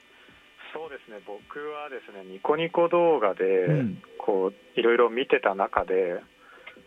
[0.88, 1.19] そうですね。
[1.28, 4.02] 僕はですねニコニコ動画で、うん。
[4.17, 6.21] こういろいろ見てた中で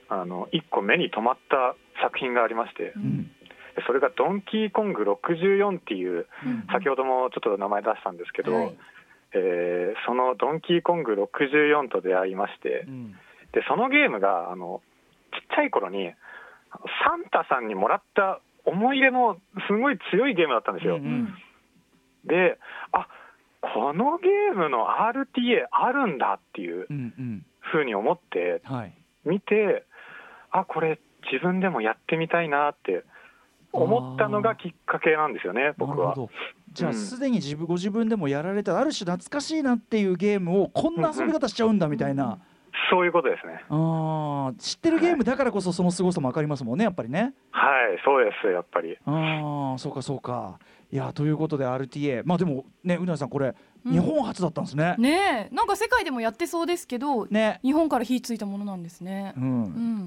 [0.08, 3.30] あの一個目に留まった作品がありましてうん。
[3.86, 6.66] それが「ドンキーコング64」っていううん。
[6.72, 8.78] 先ほどもちょっと名前出したんですけど、はい。
[9.32, 13.12] えーその「ドンキーコング64」と出会いましてうん。
[13.52, 14.80] でそのゲームがあの
[15.32, 16.10] ちっちゃい頃に
[17.04, 20.96] サンタさんにもらった思い入れのすごい強いゲームだったんですよ。
[20.96, 21.34] うんうん。
[22.24, 22.58] で
[22.92, 23.06] あ
[23.60, 28.94] このゲームの RTA あるんだっていううんうんふうに思ってはい。
[29.24, 29.84] 見て
[30.50, 30.98] あこれ
[31.30, 33.04] 自分でもやってみたいなって
[33.72, 36.14] 思ったのがきっかけなんですよねなる僕は。
[36.14, 36.30] ほど。
[36.72, 42.38] じゃあうんすでに自分ご自分でもやられたある種懐かしいなっていうゲームをこんな遊び方しちゃうんだみたいな。
[42.90, 43.62] そういうことですね。
[43.68, 47.34] あー知ってるゲームだからこそその凄さも分かりますもんねやっぱりね。
[47.50, 48.96] はい、そうですやっぱり。
[49.04, 50.58] ああそうかそうか。
[50.92, 53.92] いやということで RTA まあでもねうなぎさんこれうん。
[53.92, 54.94] 日本初だったんですね。
[54.98, 55.54] ねえ。
[55.54, 57.60] なんか世界でもやってそうですけど、ね。
[57.62, 59.32] 日本から火ついたものなんですね。
[59.38, 59.40] う。
[59.40, 59.44] ん。
[59.44, 59.46] う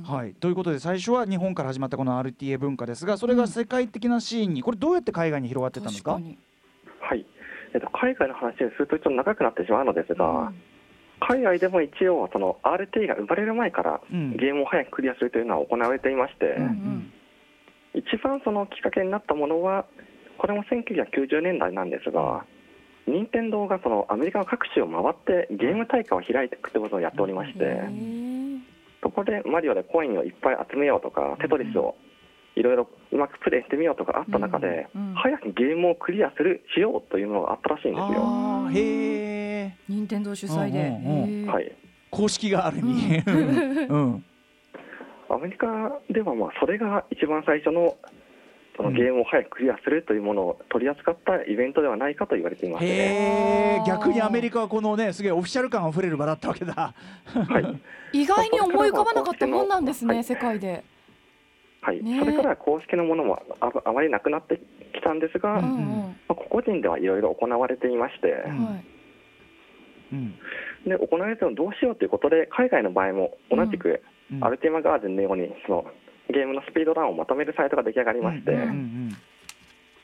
[0.01, 0.03] ん。
[0.03, 6.11] はい、ということで最初は日本から始まったこの RTA 文化ですがそれが世界的なシーンにこれどうやって海外に広がってったんですか？
[6.13, 6.37] 確かに。
[7.01, 7.25] はい。
[7.73, 10.53] えっと、海外の話にするとちょっと長くなってしまうのですが、
[11.19, 14.37] 海外でも一応その RT が生まれる前からうん。
[14.37, 17.13] ゲームを早くクリアするというのは行われていまして、うんうん。
[17.95, 19.85] 一番そのきっかけになったものは
[20.37, 22.45] これも1990年代なんですが
[23.07, 27.81] 任天堂がそのアメリカの各地を回ってゲーム大会を開いていくということをやっておりまして、
[29.01, 31.95] そこでマリオでコインをいっぱい集めようとかテトリスを
[32.55, 38.05] いろいろうまくプレイしてみようとかあった中で、うんうん早くゲームをクリアするしようというのがあったらしいんですよ。
[38.17, 41.49] あーへえ任天堂主催で。
[41.49, 41.71] はい。
[42.09, 43.23] 公式がある意味。
[43.89, 44.25] うん。
[45.29, 45.67] アメリカ
[46.09, 47.95] ではまあそれが一番最初の
[48.75, 52.89] そのゲームを早くクリアするというものを取り扱ったイベントではないかと言われていますね。
[52.89, 56.73] へえ逆にアメリカはこのねすげえオフィシャル感あふれる場だったわけだ。
[56.73, 57.79] はい、
[58.23, 60.23] 意外に思い浮かばなかったもんなんですね、はい。
[60.23, 60.83] 世界で。
[61.81, 62.01] はい。
[62.01, 62.19] ね。
[62.19, 64.59] それからは公式のものもああまりなくなって
[64.93, 66.15] きたんですが、うんまうん。
[66.29, 68.85] あ、個々人ではいろいろ行われていまして、うんはい。
[70.13, 70.35] うん。
[70.87, 74.43] で行われてるのどうしようということで海外の場合も同じく、うん。
[74.43, 75.85] アルティマガーデンのようにその
[76.29, 79.17] ゲームのスピードランをまとめるサイトが出来上がりまして、うんうん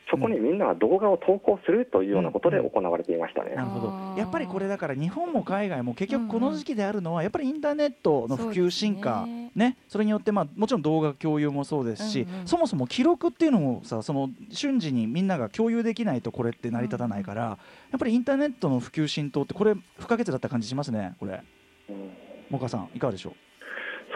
[0.10, 3.54] そこにみんなが動画を投稿するというようなことで行われていましたね。
[3.56, 4.16] なるほど。
[4.18, 9.52] やっぱりこれだから日本も海外も結局この時期であるのはやっぱりインターネットの普及進化ね。
[9.56, 9.78] ね。
[9.88, 12.48] それによってまあもちろん動画共有もそうですしうんうん。
[12.48, 17.58] そもそも記録っていうのもさその瞬時にみんなが共有できないとこれって成り立たないからや
[17.98, 21.42] っぱりインターネットの普及浸透ってこれ不可欠だった感じしますねこれ。
[21.90, 22.12] うん。
[22.50, 23.34] モカさんいかがでしょ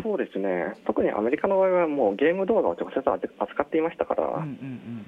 [0.01, 0.73] そうですね。
[0.85, 5.05] 特にアメリカの場合はもうゲーム動画を直接扱っていましたから、ううんうん。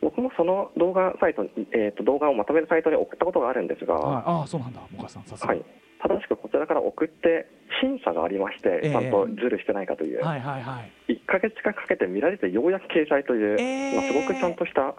[0.00, 4.80] 僕もその動画サイトに、えー、と動画をまとめるサイトに送ったことがあるんですが、はい、ああそうなんだ。
[4.90, 5.48] モカさんさすが。
[5.48, 5.64] はい、
[6.02, 7.48] 正しくこちらから送って
[7.80, 11.12] 審査がありまして、ええちゃんとズルしてないかという、はいはいはい。
[11.12, 14.94] 1ヶ月近くかけて見られてようやく掲載という、ええまあ、すごくちゃんとした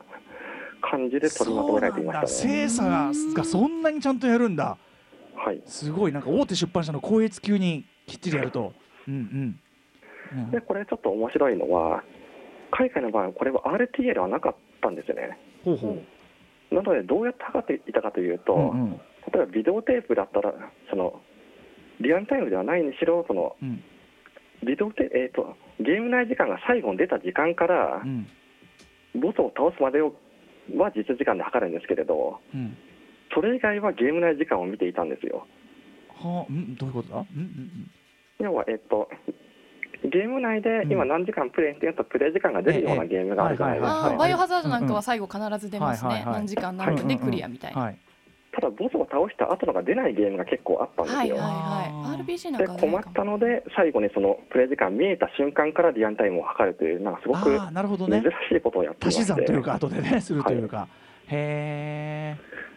[0.82, 2.62] 感じで取りまとめられていましたね。
[2.62, 2.68] だ。
[2.68, 4.78] 精査ががそんなにちゃんとやるんだ。
[5.36, 6.12] はい、すごい。
[6.12, 8.74] なんか大手出版社の光悦級にきっちりやると
[9.07, 9.59] うん
[10.33, 10.39] うん。
[10.43, 10.51] うん。
[10.51, 12.03] でこれちょっと面白いのは
[12.71, 15.38] 海外の場合はこれは RTA ではなかったんですよね。
[15.63, 15.89] ほうほ
[16.71, 16.75] う。
[16.75, 18.91] なのでどうやって測っていたかというと、うんうん。
[18.91, 18.97] 例
[19.35, 20.53] えばビデオテープだったら
[20.89, 21.21] その
[21.99, 23.83] リアルタイムではないにしろそのうん。
[24.65, 28.27] ビデオテ、えー、とゲーム内時間が最後に出た時間からうん。
[29.19, 30.13] ボスを倒すまでを
[30.77, 32.77] は実時間で測るんですけれどうん。
[33.33, 35.47] それ以外はゲーム内時間を見ていたんですよ。
[36.15, 37.17] はあんどういうことだ？
[37.17, 37.91] うんうん
[38.39, 39.10] 要は、えっと
[40.02, 46.34] ゲーム内で今何時間プレイしてるとプレイ時間が出るようなゲームがあるじゃないですはいはいはいあーバイオハザードなんかは最後必ず出ますね、はいはいはい。
[46.36, 47.99] 何時間何分でクリアみたいな、はい
[48.52, 52.19] ただボスを倒した後のが出ないゲームが結構あったんですよ、はいはいあーはい。
[52.23, 60.88] RPG なんでかは困ったので最後にそのプレイ時間見えた瞬間からリアルタイムを測るというなんかすごくああなるほど珍ねしいことをやっていま足しして算というか後でねするというか、
[61.28, 62.68] へえ、うんうん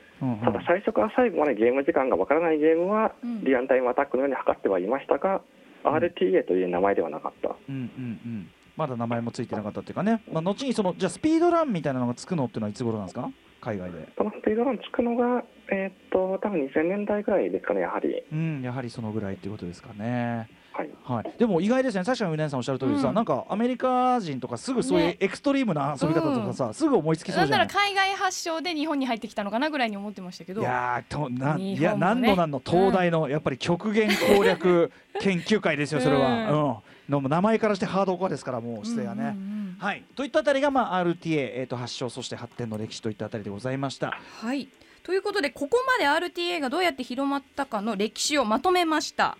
[0.45, 3.45] ただ最初から最後までゲーム時間がわからないゲームはうん。
[3.45, 5.41] リアルタイムアタックのように測ってはいましたが、
[5.85, 7.57] RTA という名前ではなかった。
[7.69, 8.49] うんうんうん。
[8.77, 13.29] まだ名前もついてなかったっていうかね、まあ、後にそのじゃあスピードランみたいなのがつくのっていうのはいつ頃なんですか？
[13.61, 14.09] 海外で。
[14.17, 18.23] そのスピードランつくのが、えーっと多分2000年代ぐらいですかねやはり。
[18.33, 20.91] うんやはりそのぐらいっていうことですかねはい。
[21.05, 23.15] はい、でも意外ですね、確かにうねんさんおっしゃる通りさ、うん。
[23.15, 25.17] なんかアメリカ人とかすぐそういうね。
[25.21, 30.63] エクストリームな遊び方とかさ、すぐ思いつきそなうんじゃないなら海外発祥で日本に入ってきたのかなぐらいに思ってましたけど。
[30.63, 31.75] いやーとなね。
[31.75, 37.23] いや何の何の東大のやっぱり極限攻略研究会ですよ、それは、うん。
[37.23, 39.23] の名前からしてハードコアですから、もう姿勢がね。
[39.23, 39.77] うんうんうん。
[39.79, 44.19] はい、といったあたりが、まあ、RTA、えー、と発祥そして発展の歴史といったあたりでございました。
[44.41, 44.69] はい。
[45.03, 49.37] ということでここまで RTA がどうやって広まったかの歴史をまとめました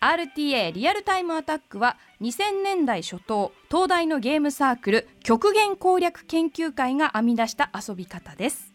[0.00, 8.72] RTA リアルタイムアタックは2000年代初頭東大のゲームサークル極限攻略研究会が編み出した遊び方です。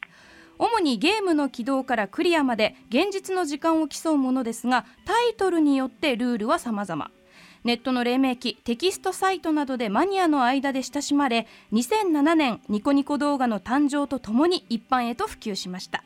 [0.59, 7.09] 主にゲームの起動からクリアまで現実の時間を競うものですがタイトルによってルールは様々。
[7.63, 16.03] ネットの黎明期テキストサイトなどでマニアの間で親しまれ2007年ニコニコ動画の誕生とともに一般へと普及しました。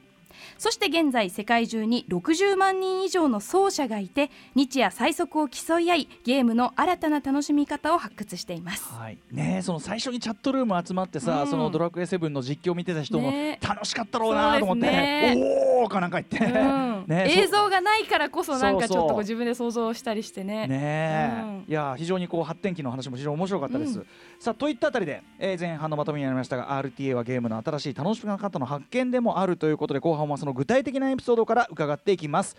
[0.58, 8.94] そして現在世界中に60万人以上の奏者がいて日夜最速を競い合いゲームの新たな楽しみ方を発掘しています。
[8.94, 9.18] はい。
[9.32, 11.50] ねえその最初にチャットルーム集まってさ、うん。
[11.50, 13.60] そのドラクエ7の実況を見てた人もね。
[13.62, 15.44] 楽しかったろうなと思って、そうですね。
[15.80, 16.88] おおーかなんか言って、うん。
[17.08, 20.68] ね映像がないからこそなんかちょっとこう自分で想像したりしてね。
[20.68, 21.66] ねえ、うん。
[21.68, 24.08] いや非常にこう発展期の話も非常に面白かったです、うん。
[24.40, 32.56] さあといったあたりで、えー前半のまとめになりましたが RTA はゲームの新しい楽しみ方の発見でもあるということで後半はその具体的なエピソードから伺っていきます。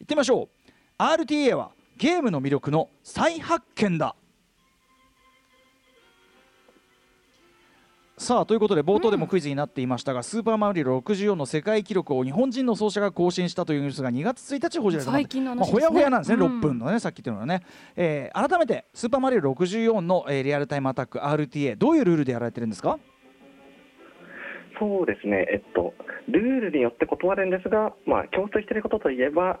[0.00, 0.48] いってみましょ
[0.98, 1.02] う。
[1.02, 4.14] RTA はゲームの魅力の再発見だ。
[8.18, 16.58] さあということで冒頭でもクイズになっていましたが、スーパーマリオ64の世界記録を日本人の奏者が更新したというニュースが2月1日報じられた最近の話まあ、ほやほやなんですね、うん。
[16.58, 17.64] 6分のねさっき言ったのはね、
[17.96, 23.00] えー改めてスーパーマリオ64の、えーリアルタイムアタック RTA どういうルールでやられてるんですか？
[24.82, 25.94] そうですね、えっと、
[26.28, 29.60] ルールによって異なるんですが、まあ、共通していることといえば、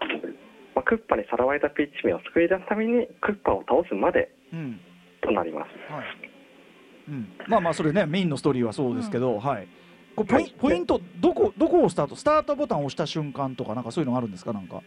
[0.74, 4.80] まあ、クッパにさらわれたピッチメを救い出すためにクッパを倒すまでうん。
[5.22, 5.92] となります。
[5.92, 6.04] はい。
[7.06, 9.68] うん、まあまあそれねメインのストーリーはそうですけど、はい。
[10.16, 10.54] こうポインはい。
[10.58, 14.52] ポイントどこどこをスタートスタートボタンを押した瞬間とかなんかそういうのがあるんですか？
[14.52, 14.82] なんか、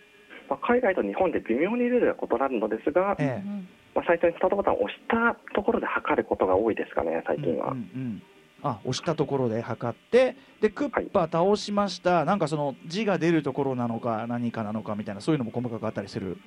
[0.50, 3.44] まあ、海外と日本で微妙にルールが異なるのですが、ええ。
[3.46, 3.68] うん。
[3.96, 7.72] まあ、最初にスタートボタンを押したところで測ることが多いですかね、最近は。
[7.72, 8.24] うんうんうん
[8.64, 16.38] あ押したところで測ってでクッパ倒しました、なんかその字が出るところなのか何かなのかみたいなそういうのも細かくあったりする、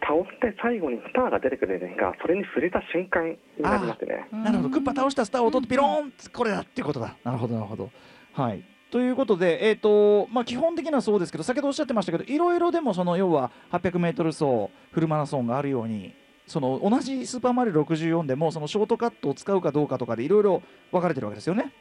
[0.00, 4.28] 倒して最後にスターが出てくるんですが、それに触れた瞬間になりますね。
[4.32, 4.70] なるほど。
[4.70, 7.16] クッパ倒したスターを取ってピローンこれだっていうことだ。
[7.24, 7.90] なるほどなるほど。
[8.32, 8.64] はい。
[8.90, 16.14] ということで、えーとまあ、基本的にはそうですけど先ほどおっしゃってましたけどいろいろでもその要は 800m 走フルマラソンがあるように
[16.48, 21.72] その同じスーパーマリオ64でもそのショートカットを使うかどうかとかでいろいろ分かれてるわけですよね。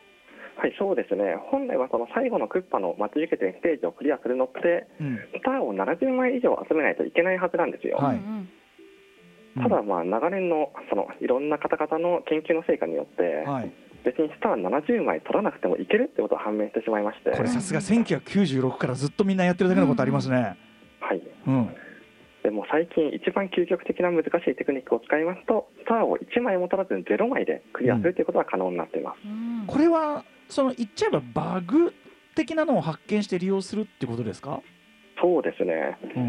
[0.58, 1.36] はい、そうですね。
[1.52, 5.18] 本来はその最後のクッパの待ち受けてるステージをクリアするのって、うん。
[5.34, 7.98] スターを70枚以上集めないといけないはずなんですよ。
[7.98, 8.18] はい。
[8.18, 8.50] うん
[9.58, 13.72] ただ、まあ、長年のそのいろんな方々の研究の成果によって、はい、
[14.06, 20.58] 別にスター70枚取らなくてもいけるってことが判明してしまいまして、これさすが1996からずっとみんなやってるだけのことありますね。
[21.00, 21.76] はい、うん、
[22.48, 29.68] でも最近一番究極的な難しいテクニックを使いますとスターを1枚も取らずに0枚でクリアするということが可能になっています、うん。
[29.68, 31.94] これはその言っちゃえばバグ
[32.36, 34.62] 的なのを発見して利用するってことですか、
[35.22, 35.98] そうですね。
[36.16, 36.20] う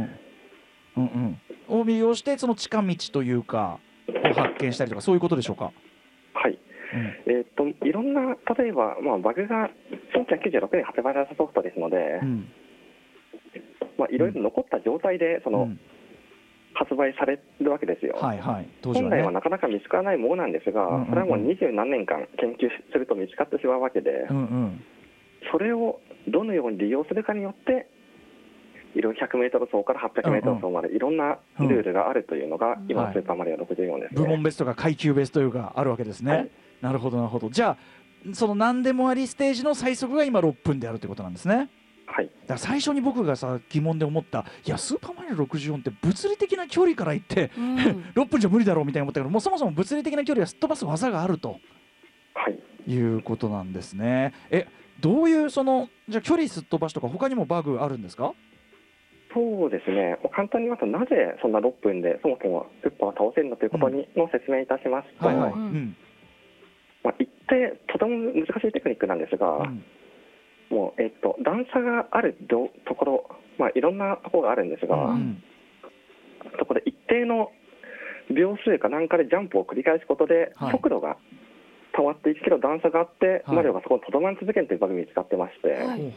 [0.98, 1.80] ん、うんうん。
[1.80, 3.78] を利用してその近道というか
[4.08, 5.70] を発見したりとかそういうことでしょうか、
[6.34, 6.58] はい。
[6.94, 7.32] うん。
[7.32, 9.70] えーっといろんな例えば、まあ、バグが
[10.16, 12.48] 1996年発売されたソフトですので、うん。
[13.96, 15.80] まあ、いろいろ残った状態でその、うん
[16.78, 18.62] 発売されるわけですよ、はいはい。
[18.62, 18.68] ね。
[18.84, 21.08] 本来はなかなか見つからないものなんですが、うんうんうん。
[21.08, 24.84] それはもう二十何年間研究すると見つかってしまうわけで、うんうん。
[25.50, 27.90] それをどのように利用するかによって、
[28.94, 34.20] いろいろ100メートル走から800メートル走までいろんなルールがあるというのが、今スーパーマリオ64ですね。
[34.22, 36.50] 部門別とか階級別というかあるわけですね、はい。
[36.80, 37.50] なるほどなるほど。
[37.50, 37.76] じゃあ
[38.32, 41.70] その何でもありステージの最速が今6分であるということなんですね
[42.10, 47.76] はい、だから最初に僕がさ疑問で思ったいやスーパーマリオ64って物理的な距離から言って、うん。
[48.16, 51.60] 6分じゃ無理だろうみたいに思ったけどもうそもそも物理的な距離はすっ飛ばす技があると。
[52.34, 54.32] はい、いうことなんですね。
[54.50, 54.66] え
[55.00, 58.32] どういうそのじゃあ距離すっ飛ばしとか他にもバグあるんですか？
[59.34, 65.52] そうですね、簡単に言いますと、なぜそんな6分でそもそもスーパーを倒せるのということにの説明いたしますと、はいはい、
[67.04, 69.84] まあ、一定、とても難しいテクニックなんですが、うん
[70.70, 75.42] もうえっと、段差があるどところ、まあ、いろんなところがあるんですが、うん
[76.58, 77.50] そこで一定の
[78.30, 80.72] 秒数かなんかでジャンプを繰り返すことで、はい。
[80.72, 81.16] 速度が
[81.94, 83.56] 変わっていくけど段差があって、はい。
[83.56, 86.14] マリオがそこにとどまり続けるというバグに使ってまして、はい。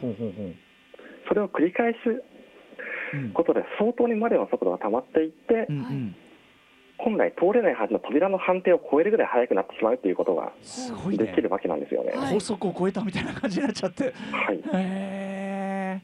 [1.28, 2.22] それを繰り返す
[3.14, 6.16] うんことで相当にマリオの速度が溜まっていって、うんうん
[7.04, 10.52] 本来通れないはずの扉の判定を超えるぐらい速くなってしまうということが
[11.10, 12.12] できるわけなんですよね。
[12.12, 12.34] はい。
[12.34, 14.04] 高速を超えたみたいな感じになっちゃって。
[14.30, 14.56] はい。
[14.56, 16.02] へえ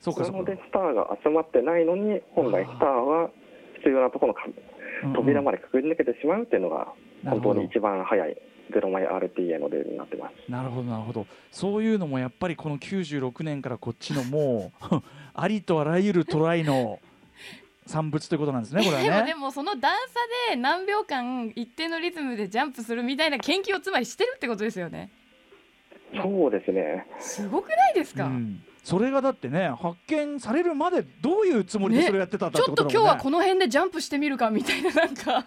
[0.00, 3.30] そうかなのでスターが集まってないのに本来スターは
[3.76, 4.34] 必要なところ
[5.04, 6.88] の扉までくぐり抜けてしまうっていうのが
[7.24, 8.36] 本当に一番速い
[8.72, 10.50] ゼロマイ RTA のルールになってます。
[10.50, 11.26] なるほどなるほど。
[11.50, 15.02] そういうのもやっぱりこの96年からこっちのもう
[15.34, 16.98] ありとあらゆるトライの
[17.90, 19.34] 産物ということなんですねこれはでもでね。
[19.34, 19.92] もその段
[20.48, 25.10] 差で何秒間一定のリズムでジャンプするみたいな研究をつまりしてるってことですよね。
[26.14, 27.06] そうですね。
[27.18, 28.62] すごくないですか、うん。
[28.82, 32.98] それがだってね発見されるまでどういうつもりでそれやってたんだちってことだもんね。
[32.98, 35.44] ょっと今日はこの辺でジャンプしてみるかみたいななんか。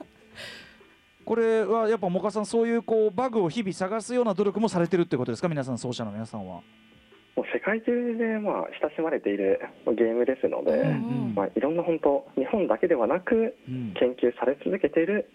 [1.25, 5.47] これはやっぱモカさんそういうこうバグを日々探すような努力もされてるってことですか？
[5.47, 6.61] 皆さん奏者の皆さんは。
[7.35, 15.29] もう世界中でまあ親しまれているゲームですので、うんうんまあ、いろんな本当日本だけではなくうん研究され続けている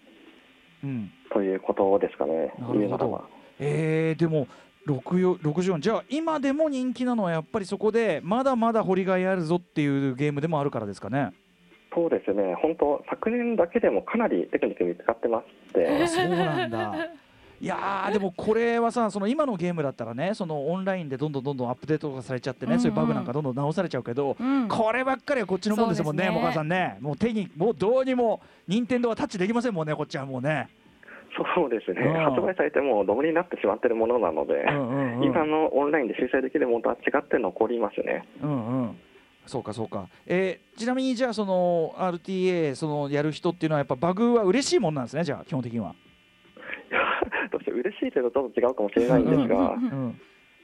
[0.83, 2.53] うんということですかね。
[2.59, 3.23] なるほど
[3.59, 4.47] えー、でも
[4.87, 11.33] 64 64じゃあ今でも人気なのはやっぱりそこでまだまだ掘りがいあるぞっていうゲームでもあるからですかね。
[11.93, 12.55] そうですね。
[12.61, 16.95] 本当昨年だけでもかなりテクニック見つかってまして、あそうなんだ。
[17.61, 30.69] いやーでもこれはさその今のゲームだったらねそのオンラインでどんどんどんどんアップデートがされちゃってね、うんうんそういうバグなんかどんどん直されちゃうけど、うんこればっかりはこっちのもんですもんねねもかさんねもう手にもうどうにも任天堂はタッチできませんもんねこっちはもうね。
[31.55, 32.01] そうですね。
[32.01, 38.25] うん発売されてもうドブになってしまっているものなので、うんうんうん今のオンラインで修正できるものとは違って残りますね。
[38.41, 38.99] うんうん
[39.45, 45.93] そうかそうか、えーちなみにじゃあその RTA そのやる人っていうのはやっぱバグは嬉しいもんなんですねじゃあ基本的には。
[47.51, 50.21] どうして嬉しいというとちょっと違うかもしれないんですが、うんうん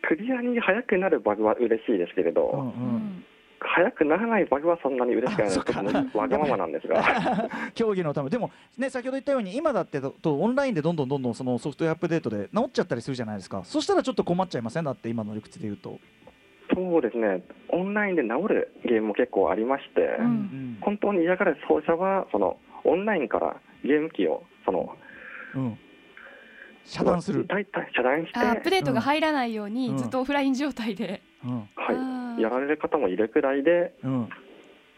[0.07, 2.69] クリアに速くなるバグは嬉しいですけれど、うんううん。
[2.69, 3.25] ん
[3.59, 7.03] 速くならないバグはそんなに嬉しくないので、わがままなんですが、
[7.73, 8.29] 競技のため。
[8.29, 13.63] でもね先ほど言ったように今だってととオンラインでどんどんどんどんそのソフトウェアアップデートで直っちゃったりするじゃないですか。
[13.63, 15.99] そしたらちょっと困っちゃいませんだって今の理屈で言うと。
[16.73, 24.95] そうですね、オンラインで治るゲームも結構ありまして、うん本当に嫌がる奏者は、そのオンラインからゲーム機をその
[25.55, 25.77] うん
[26.85, 27.45] 遮断する。
[27.47, 29.97] 大体遮断して、あアップデートが入らないように、うん。
[29.97, 31.69] ずっとオフライン状態で、うん。
[31.75, 32.39] あはー。
[32.39, 34.29] い、やられる方もいるくらいで、うん、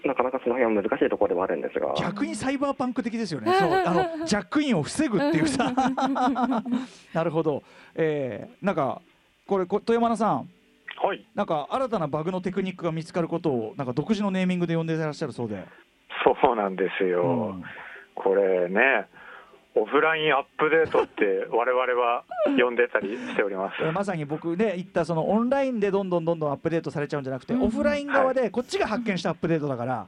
[0.06, 3.72] なかなかその辺は難しいところではあるんですが、逆にサイバーパンク的ですよね、そう。
[3.72, 5.72] あのジャックインを防ぐっていうさ、
[7.14, 7.64] なるほど、
[7.96, 9.02] えーなんか、
[9.46, 10.50] これ、こ富山田さん、
[11.02, 15.64] はい、なんか新たなバグのテクニックが見つかることを、なんか独自のネーミングで呼んでいらっしゃるそうで、
[16.42, 17.64] そうなんですよ、うん。
[18.16, 19.08] これね、
[19.80, 22.24] オフラインアップデートって、我々は
[22.60, 23.76] 呼んでたりしております。
[23.82, 30.08] え ーまさに僕ね、言ったそのオンラインでどんどんどんどんアップデートされちゃうんじゃなくて、うんオフライン側でこっちが発見したアップデートだから、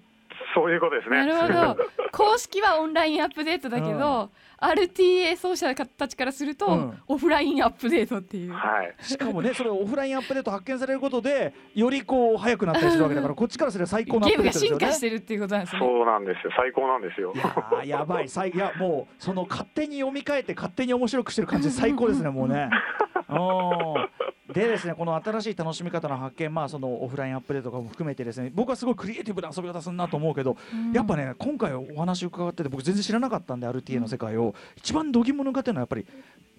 [0.53, 1.25] そういうことですね。
[1.25, 1.77] なるほど
[2.11, 4.29] 公式はオンラインアップデートだけど、
[4.59, 8.53] RTA 奏者たちからすると、うんオフラインアップデートっていう。
[8.53, 8.95] はい。
[9.03, 15.79] しかもねそれオフラインアップデート発見されることでよりこう速くなったりするわけだからこっちからすれば最高のアッゲームが進プデートですよね化してるっていうことなんですね。
[15.79, 16.53] そうなんですよ。
[16.55, 17.37] 最高なんですよい。
[17.37, 22.69] やーやばい最いやもうその勝手に読み替えて勝手に面白くしてる感じ最高ですねもうね。
[23.29, 24.09] うん
[24.53, 30.91] でですねこの新しい楽しみ方の発見まあそのオフラインアップデートとかも含めてですね僕はすごいクリエイティブな遊び方するなと思うけど、うん。
[30.91, 36.05] やっぱね今回お話伺ってて僕全然知らなかったんで RTA の世界を、一番度肝抜かっていうのはやっぱり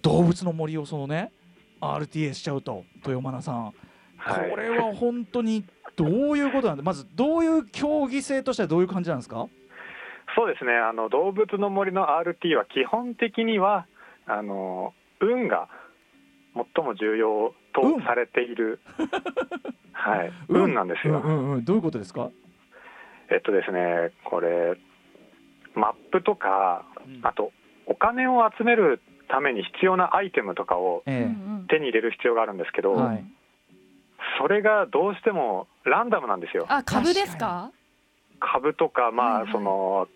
[0.01, 1.31] 動物の森をそのね
[1.81, 3.73] RTA しちゃうと豊間さん、
[4.17, 4.49] はい。
[4.49, 5.65] これは本当に
[5.97, 9.47] どういうことなんでまずどういう競技性としてはどういう感じなんですか？
[10.35, 10.71] そうですね。
[10.71, 13.85] あの動物の森の RT は基本的には
[14.25, 15.67] あの運が
[16.53, 18.79] 最も重要と運されている、
[19.93, 20.63] はい、うん。
[20.63, 21.21] 運なんですよ。
[21.23, 22.29] うんうんうん、どういうことですか、
[23.29, 24.77] えっとですね、これ
[25.75, 27.21] マップとかうん。
[27.23, 27.51] あと
[27.87, 33.23] お金を集めるために必要なアイテムとかを手に入れる必要があるんですけど、はい。
[34.39, 36.65] それがどうしてもランダムなんですよ。
[36.69, 37.71] あ株ですか？
[38.39, 40.07] 株とか、まあその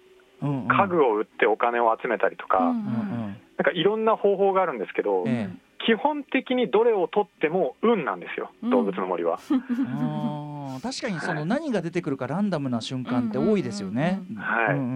[0.41, 0.67] うんうん。
[0.67, 2.81] 家具を売ってお金を集めたりとか、うんうんうん。
[3.21, 5.49] なんかいろんな方法があるんですけど、え
[5.85, 8.69] 基本的にどれを取っても運なんですよ、うん。
[8.69, 9.39] 動物の森は。
[10.81, 14.21] 確かにその何が出てくるかランダムな瞬間って多いですよね。
[14.29, 14.75] うんはい。
[14.75, 14.87] うんうんう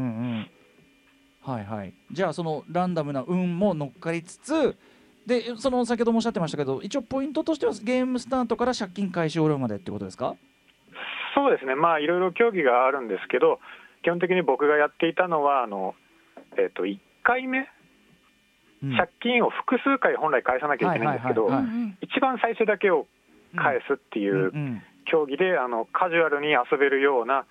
[0.42, 0.50] ん。
[1.42, 1.94] はいはい。
[2.12, 4.76] じゃあそのランダムな運も乗っかりつつ
[5.26, 10.36] でその先ほどもおっしゃってましたけど一応ポイントとしてはゲームスタートから借金回収終わるまでってことですか？
[11.36, 13.60] そうですね、まあいろいろ競技があるんですけど、
[14.02, 15.96] 基本的に僕がやっていたのは、あの
[16.58, 17.66] えっと1回目、うん
[18.82, 21.50] 借金を複数回本来返さなきゃいけないんですけど、
[22.02, 23.08] 一番最初だけを
[23.56, 24.52] 返すっていう
[25.06, 27.46] 競技で、あのカジュアルに遊べるような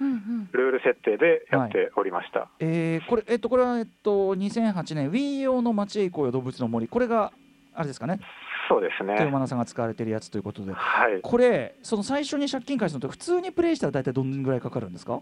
[0.53, 2.49] ルール設定でやっておりました。
[2.61, 6.89] えーこれえっとこれはえっと2008年 Wii 用の街へ行こうよ動物の森。
[6.89, 7.33] これが
[7.75, 8.21] あれですかね？
[8.69, 9.15] そうですね。
[9.15, 10.73] 豊間さんが使われてるやつということで。
[10.73, 11.21] はい。
[11.23, 15.21] これその最初に借金返すのって普通にプレイしたら大体どんぐらいかかるんですか？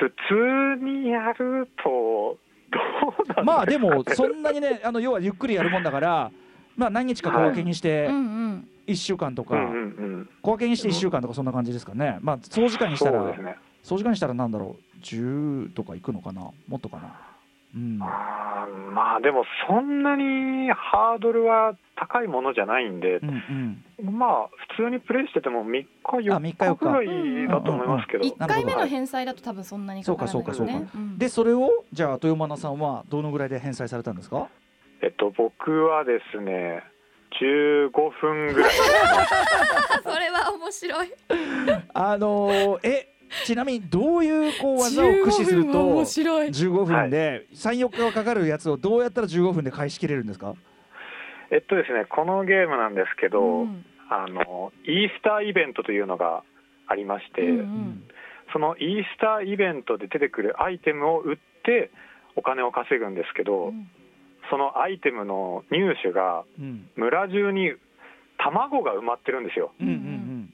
[0.00, 2.36] 普通にやると、
[3.44, 6.30] まあでもそんなにね あの要はゆっくりやるもんだから
[6.76, 8.68] まあ何日か小分けにしてうんうん。
[8.86, 9.76] 1週間とかうんうんう
[10.18, 10.30] ん。
[10.42, 12.18] 小分けにして1週間とかそんな感じですかね。
[12.20, 13.34] まあ総時間にしたら。
[13.82, 14.98] 総時間にしたらなんだろう。
[15.00, 16.42] 10とかいくのかな。
[16.68, 17.14] もっとかな
[17.74, 17.98] うん。
[18.02, 24.14] あーまあでもそんなにハードルは高いものじゃないんでう、んうん。
[24.18, 26.76] まあ普通にプレイしてても3日4あ3日4日。
[26.76, 30.88] 日ぐらいだと思いますけど、一回目の返済だと多分そんなにかからないですそうかそうね。
[30.94, 31.18] うん。
[31.18, 34.48] でそれをじゃあ豊間さんはどのぐらいで返済されたんですか？
[35.02, 36.82] えっと僕はですね
[37.40, 38.70] 15分ぐらい。
[40.04, 41.08] それは面白い。
[41.94, 43.13] あのーえ
[43.44, 46.48] ちなみにどういうこう技を駆使する15分はと面白い。
[46.48, 50.54] 15分で34日はかかるやつをどうやったら15分で返しきれるんですか？
[51.50, 53.84] えっとですねこのゲームなんですけど、うん。
[54.10, 56.44] あのイースターイベントというのが
[56.86, 58.04] ありまして、うんうん。
[58.52, 61.90] そのイースターイベントで出てくるアイテムを売って
[62.36, 63.88] お金を稼ぐんですけど、うん。
[64.50, 66.86] そのアイテムの入手がうん。
[66.96, 67.72] 村中に
[68.36, 69.72] 卵が埋まってるんですよ。
[69.80, 70.52] うんうん。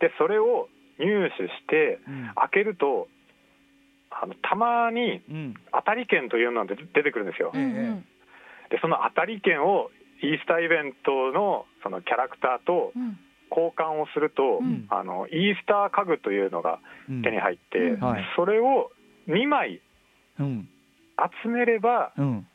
[0.00, 0.68] でそれを
[0.98, 2.00] 入手して
[2.34, 3.08] 開けると
[4.10, 5.54] あのたまにうん。
[5.72, 7.52] 当たり券というのが出てくるんですよ。
[7.54, 8.00] うんうん。
[8.70, 9.90] でその当たり券を
[10.22, 13.18] イースターイベントのそのキャラクターとうん。
[13.50, 14.86] 交換をすると、うん。
[14.90, 17.22] あのイースター家具というのがうん。
[17.22, 18.00] 手に入って、うん。
[18.00, 18.24] はい。
[18.36, 18.90] それを
[19.28, 19.80] 2枚
[20.38, 20.68] うん。
[21.44, 22.46] 集めればうん。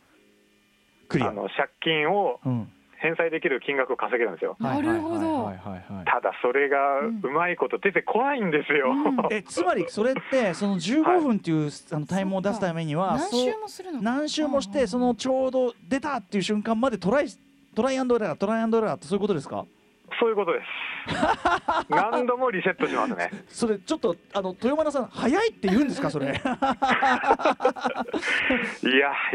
[1.10, 1.30] クリア。
[1.30, 2.72] あの借金をうん
[3.04, 4.56] 返済できる金額を稼げるんですよ。
[4.62, 5.52] なるほど。
[6.06, 9.18] ただそれがうまいこと出てこないんですよ、うん。
[9.30, 14.04] えつまりそれってその15分っていうあのタイムを出すためには何そう周もするのか。
[14.06, 17.26] 何周もしてそのちょうど出たっていう瞬間までトライ
[17.76, 19.66] トライアンドエラートライアンドエラーってそういうことですか？
[20.24, 20.66] そういうことです。
[21.90, 23.30] 何度もリセットしますね。
[23.50, 26.28] それちょっとあの豊丸さん早いって言うんですかそれ？
[26.28, 26.38] いや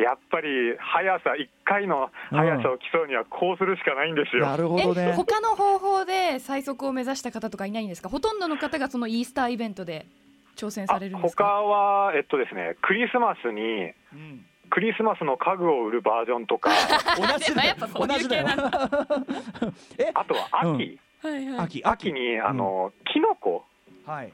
[0.03, 8.09] やっぱり速さ1回の速さを競うにはこうするしかないんですよ、なるほどえね他の方法で最速を目指した方とかいないんですか？
[8.09, 10.07] ほとんどの方がそのイースターイベントで
[10.57, 16.71] 挑戦されるんです他かはえっとですねクリスマスにうんクリスマスの家具を売るバージョンとか。
[17.16, 17.77] 同じだよ。
[17.95, 18.47] 同じだよ。
[19.99, 20.11] え？
[20.14, 21.31] あとは秋、うん。
[21.31, 21.66] はいはい。
[21.66, 22.12] 秋秋。
[22.12, 23.64] にあの、キノコ
[24.07, 24.33] はい。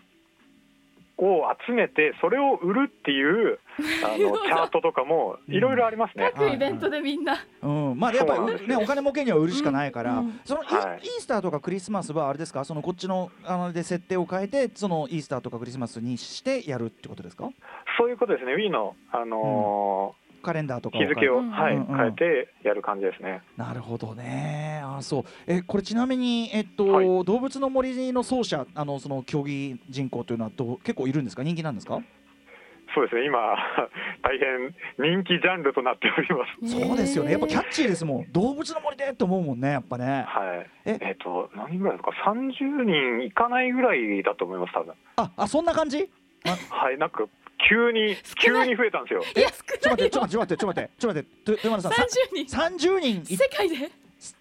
[1.17, 3.61] を集めてそれを売るっていう
[4.05, 6.33] あのチャートとかもいろいろありますね。
[6.35, 10.41] 各イベントでみんな、うん、まあやっぱねお金儲けには売るしかないから、うんうん。
[10.45, 12.65] そのイ,、ースターとかクリスマスはあれですか？
[12.65, 17.49] そのこっちのあので設定を変えてそのイースターとかクリスマスにしてやるってことですか？
[17.97, 18.53] そういうことですね。
[18.57, 23.43] Wii のあのカレンダーとーか日付を、うんはい、うんうん変えてやる感じですね。
[23.57, 31.43] なるほどねあそうえこれちなみにえっと、はい動物の森の奏者あのその競技人口というのはどう結構いるんですか？
[31.43, 32.01] 人気なんですか、
[32.95, 33.25] そうですね。
[33.27, 33.39] 今
[34.23, 36.71] 大変人気ジャンルとなっております。
[36.87, 40.71] そうですよねやっぱキャッチーですもん動物の森でって思うもんねやっぱねはい。
[40.85, 40.99] え？
[41.01, 42.13] えっ、と何人ぐらいですか？
[42.25, 44.95] 三十人いかないぐらいだと思います多分。
[45.17, 46.09] ああそんな感じ？
[46.71, 46.99] はい。
[46.99, 47.25] なんか
[47.69, 49.23] 急に急に増えたんですよ。
[49.37, 53.91] いやちょっと待ってちょ少っと待ってちょっと待ってちょっと待ってちょっと待って豊丸さんないよさ30人い世界で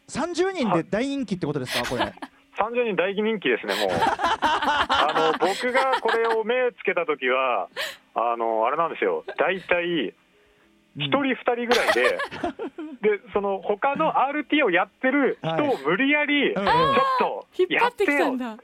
[0.08, 1.90] ？30人で大人気ってことですか？
[1.90, 2.14] これ。
[2.56, 3.90] 三十人大人気ですねもう。
[3.92, 7.68] あの僕がこれを目つけた時は
[8.14, 9.24] あのあれなんですよ。
[9.38, 10.14] 大体
[10.96, 12.18] 一人二人ぐらいで、
[13.02, 16.66] でその他の RT をやってる人を無理やり、ちょっ
[17.20, 18.58] と引っ張ってやってよきたんだ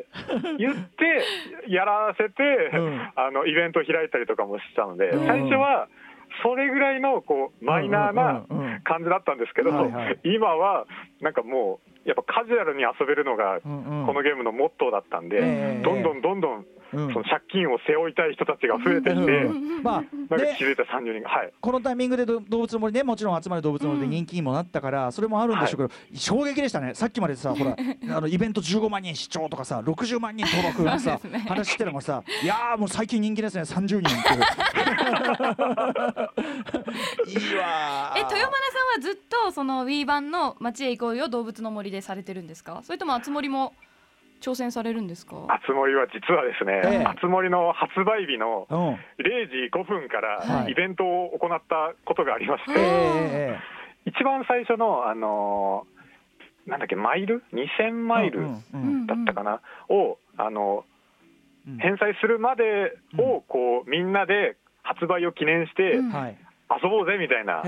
[0.57, 1.23] 言って
[1.67, 3.11] やらせて、うん。
[3.15, 5.27] あのイベントを開いたりとかもしたので、うん。
[5.27, 5.88] 最初は
[6.43, 8.45] それぐらいのこうマイナーな
[8.84, 9.71] 感じだったんですけど、
[10.23, 10.86] 今は
[11.21, 15.84] なんかもうやっぱカジュアルに遊べるのがこのゲームのモットーだったんで、ええ。
[15.84, 17.13] どんどんどんどんうん。
[17.13, 19.83] その借金を背負いたい人たちが増えてきて、うん。
[19.83, 21.29] まあなんかで気づいたら30人が。
[21.29, 21.51] はい。
[21.59, 26.93] このタイミングでど動物の森ねもちろん集まる動物の森で人気にもなったから、それもあるんでしょうけど、衝撃でしたね。
[26.93, 27.75] さっきまでさほら
[28.17, 31.39] あのイベント15万人視聴とかさ60万人登録のさ、 ね。
[31.47, 34.29] 話してるのがさいやーもう最近人気ですね30人って。
[34.29, 34.33] い
[37.37, 38.17] ういいわー。
[38.17, 38.41] え豊丸さん
[38.95, 42.81] はずっとその Wii 版の街へ行こうよ動物の森でされてるんですか？
[42.83, 43.73] それともあつ森も
[44.41, 45.35] 挑戦されるんですか？
[45.49, 47.05] あつ森は実はですね、ええ。
[47.05, 48.77] あつ森の発売日のうん。
[48.77, 48.97] 0
[49.49, 50.71] 時5分からはい。
[50.71, 59.07] イベントを行ったことがありまして、えええ一番最初の、あのーなんだっけ、マイル ?2000 マイルうんうんうん。
[59.07, 60.85] だったかな、を、あの
[61.67, 61.77] うん。
[61.77, 66.01] 返済するまでをこうみんなで発売を記念して遊
[66.89, 67.61] ぼうぜみたいな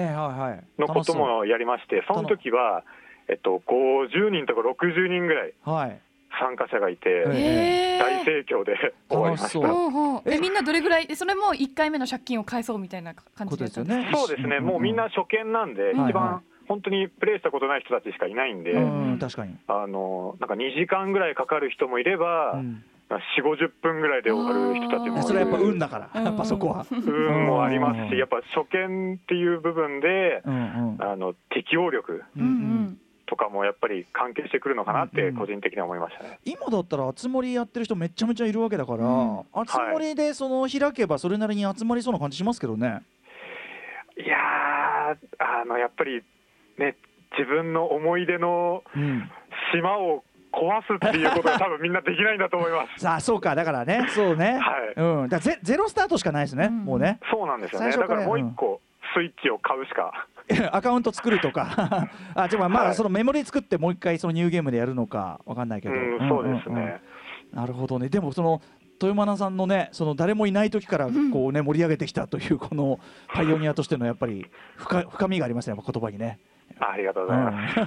[0.80, 2.84] のこともやりまして、その時は、
[3.28, 6.00] えっと、50人とか60人ぐらいはい
[6.40, 8.76] 参加者がいて、大盛況で
[9.10, 10.32] 終わりました。
[10.32, 10.40] ええ。
[10.40, 14.06] みんなどれぐらいでそれも1回目の借金を返そうみたいな感じでやったんですか？
[14.06, 22.84] ことですよねそうですね、もうみんな初見なんで、うん一番、はい本当にプレイしたことない人たちしかいないんで、うん確かに、あのなんか2時間ぐらいかかる人もいれば、うん。
[23.10, 25.18] 4 5 0分ぐらいで終わる人たちもいる。
[25.18, 30.50] えそれはやっぱ運だから、うんやっぱそこは、運もありますうんし、やっぱ初見っていう部分で、あ
[31.18, 32.24] の適応力。
[32.38, 32.98] うんうん
[33.32, 36.38] とかもやっぱり関係してくるのかなってうん個人的には思いましたね。
[36.44, 43.02] 今だったらあつ森やってる人めちゃめちゃいるわけだから、うんあつ森でその開けばそれなりに集まりそうな感じしますけどね。
[44.18, 46.22] いやーあのやっぱり
[46.78, 46.98] ね
[47.40, 49.32] 自分の思い出のうん、
[49.74, 53.02] 島を壊すっていうことが 多分みんなできないんだと思います。
[53.02, 57.96] さあそうかだからねそうね、はいうん、だゼゼロスタートしかないですね、うんもうねそうなんですよね。
[57.96, 58.82] だからもう一個
[59.16, 60.28] スイッチを買うしか。
[60.72, 62.10] アカウント作るとか。
[62.36, 62.90] あちょまあまはい。
[62.90, 66.80] だそのメモリ作ってもう一回そのニューゲームでやるのかわかんないけど、うん、そうですんんん。
[66.80, 67.02] ね。
[67.54, 68.10] なるほどね。
[68.10, 68.62] でもその
[69.02, 73.00] 豊間さんのねその誰もいない時からこうね盛り上げてきたというこの
[73.34, 74.46] パイオニアとしてのやっぱり
[74.78, 76.40] 深深みがありますねやっぱ言葉にね。
[76.80, 77.80] ありがとうございます。
[77.80, 77.82] う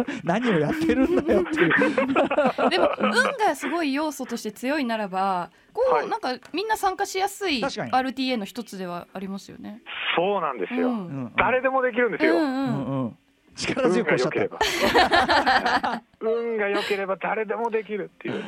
[0.00, 1.70] ん 何をやってるんだよっていう。
[2.70, 9.82] でも運がすごい要素として強いならばこう、はいなんかみんな参加しやすい RTA の一つではありますよね。
[10.16, 10.88] そうなんですよ。
[10.88, 12.36] うんうん誰でもできるんですよ。
[12.36, 13.16] うんううんんうん
[13.56, 16.02] 力運強くおっしゃった。
[16.20, 18.42] 運が良ければ誰でもできるっていう。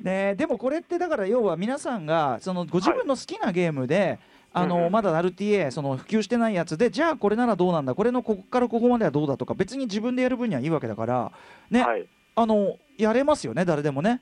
[0.00, 4.18] ね、でもこれってだから要は皆さんがそのご自分の好きなゲームで、
[4.52, 7.94] あのうんうんまだ RTA その普及してないやつでじゃあこれならどうなんだ？
[7.94, 11.32] これのここからここまではどうだとか別に自分でやる分にはいいわけだから、
[11.70, 12.06] ねはい。
[12.36, 13.64] あのやれますよね？
[13.64, 14.20] 誰でもね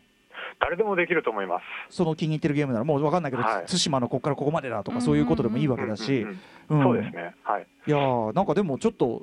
[0.60, 1.96] 誰でもできると思います。
[1.96, 6.28] その気に入ってるゲームならもう分かんないけど、はい対馬のここからここまでだとかそういうことでもいいわけだし、うん
[6.70, 7.34] うんうんそうですね。
[7.44, 7.66] はい。
[7.86, 9.22] いやーなんかでもちょっと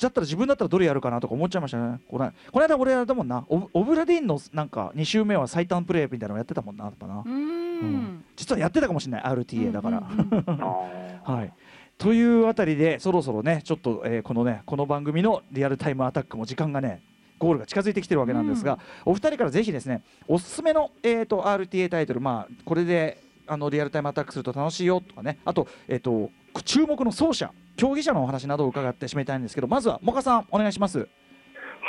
[0.00, 2.00] だったら自分だったらどれやるかなとか思っちゃいましたね。
[2.08, 8.24] このこの間俺やったもんなオブラディーンのなんか2週目は最短プレイみたいなのやってたもんなやっぱな、うーん。
[8.36, 11.32] 実はやってたかもしれない RTA だから、うんうんうんあー。
[11.32, 11.52] はい。
[11.98, 17.02] というあたりでそろそろねちょっと、えーこのねこの番組のリアルタイムアタックも時間がね
[17.38, 26.30] ゴールが近づいてきてるわけなんですが、お二人からぜひですねおすすめの、えー、と RTA タイトルまあこれであのリアルタイムアタックすると楽しいよとかねあと,、えー、と
[26.60, 30.98] 注目の奏者競技者のお話などを伺って締めたいんですけどまずはモカさんお願いします。
[30.98, 31.06] は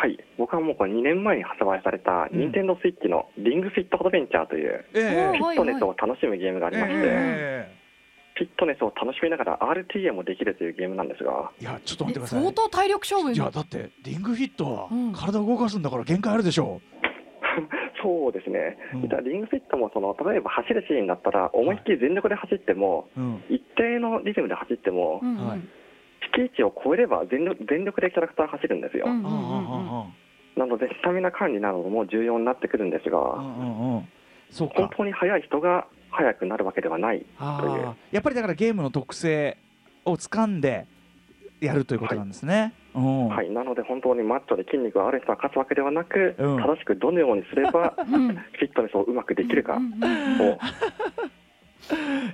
[0.03, 2.39] はい、僕はもうこれ2年前に発売された、うん。
[2.39, 7.72] 任天堂スイッチのリングフィットアドベンチャーという、えおーフィットネスを楽しむゲームがありまして、え
[8.36, 12.41] フィットネスを楽しみながら RTA もできるというゲームなんですが、いやちょっと待ってえください。
[12.41, 13.32] 相当体力勝負。
[13.32, 15.14] いやだってリングフィットはうん。
[15.14, 16.82] 体を動かすんだから限界あるでしょ
[18.03, 19.01] そうですね、うん。
[19.03, 25.47] 実はリングフィットもその例えば走るシーンだったら、思いっきり全力で走っても、う、うん、一定のリズムで走っても、うんうん。
[25.47, 25.61] はい。
[26.35, 29.07] 敷地を超えれば全力全力でキャラクター走るんですよ。
[29.07, 34.09] なので、スタミナ管理なども重要になってくるんですが、ああうんうんうん。
[34.49, 37.87] そう本か当に速い人が速くなるわけではないあという。
[37.87, 39.57] あやっぱりだからゲームの特性
[40.05, 40.85] を掴んで
[41.59, 43.27] やるということなんですね、うん。
[43.29, 46.57] はい、なので本当にマッチョで筋肉がある人が勝つわけではなく、うん。
[46.57, 48.35] 正しくどのようにすればうん。
[48.35, 49.79] フィットネスをうまくできるか。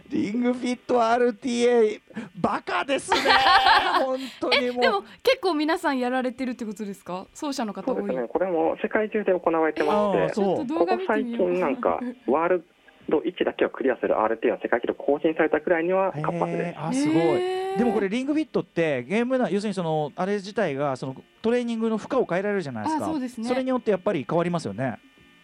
[0.10, 2.00] リングフィット RTA
[2.40, 3.18] バカですね。
[4.00, 4.82] 本当にもう。
[4.82, 7.26] でも結構皆さんやられてるってことですか？
[7.34, 7.98] 奏者の方多い。
[7.98, 12.66] そうですね、これも世界中で行われてまして、ここ最近なんか、ワール
[13.10, 16.68] ド1だけをクリアする RT の世界記録更新されたくらいには活発へです。
[16.70, 17.78] えあすごい。
[17.78, 23.06] でもこれリングフィットってゲームな要するにそのあれ自体がそのトレーニングの負荷を変えられるじゃないですか。
[23.06, 23.54] あそうですね。
[23.54, 25.00] れによってやっぱり変わりますよね。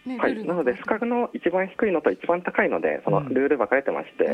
[0.06, 3.34] ねはい、なので、負荷の一番低いのと一番高いので、そのうん。
[3.34, 4.26] ルール分かれてまして、へ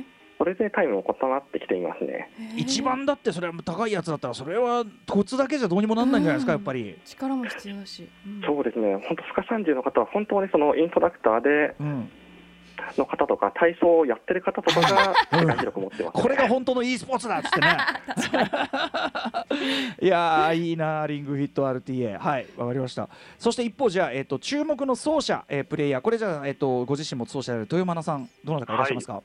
[0.00, 0.04] ー。
[0.36, 2.28] それでタイムも異なってきていますね。
[2.56, 6.98] 一番だってそれは高いやつだったらそれはコツだけじゃどうにもなんないんじゃないですかやっぱり。
[7.04, 8.42] 力も必要だし、うん。
[8.44, 12.10] そうですね、本当、負荷30の方は本当にそのインストラクターでうん
[12.96, 16.22] の方とか、体操をやってる方とかが世界記録持ってます、ね。
[16.22, 17.76] これが本当の e スポーツだっつってね。
[20.00, 23.08] いやーいいなリングフィット RTA はいわかりました。
[23.38, 26.00] そして一方じゃあ、えっと注目の奏者、えープレイヤー。
[26.00, 29.22] これじゃあ、えっとご自身も奏者である豊間さんどなたかいらっしゃいますか、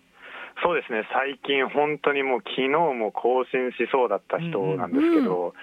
[0.63, 5.53] そうですね、最近、本当にもう、昨日も更新しそうだった人なんですけど、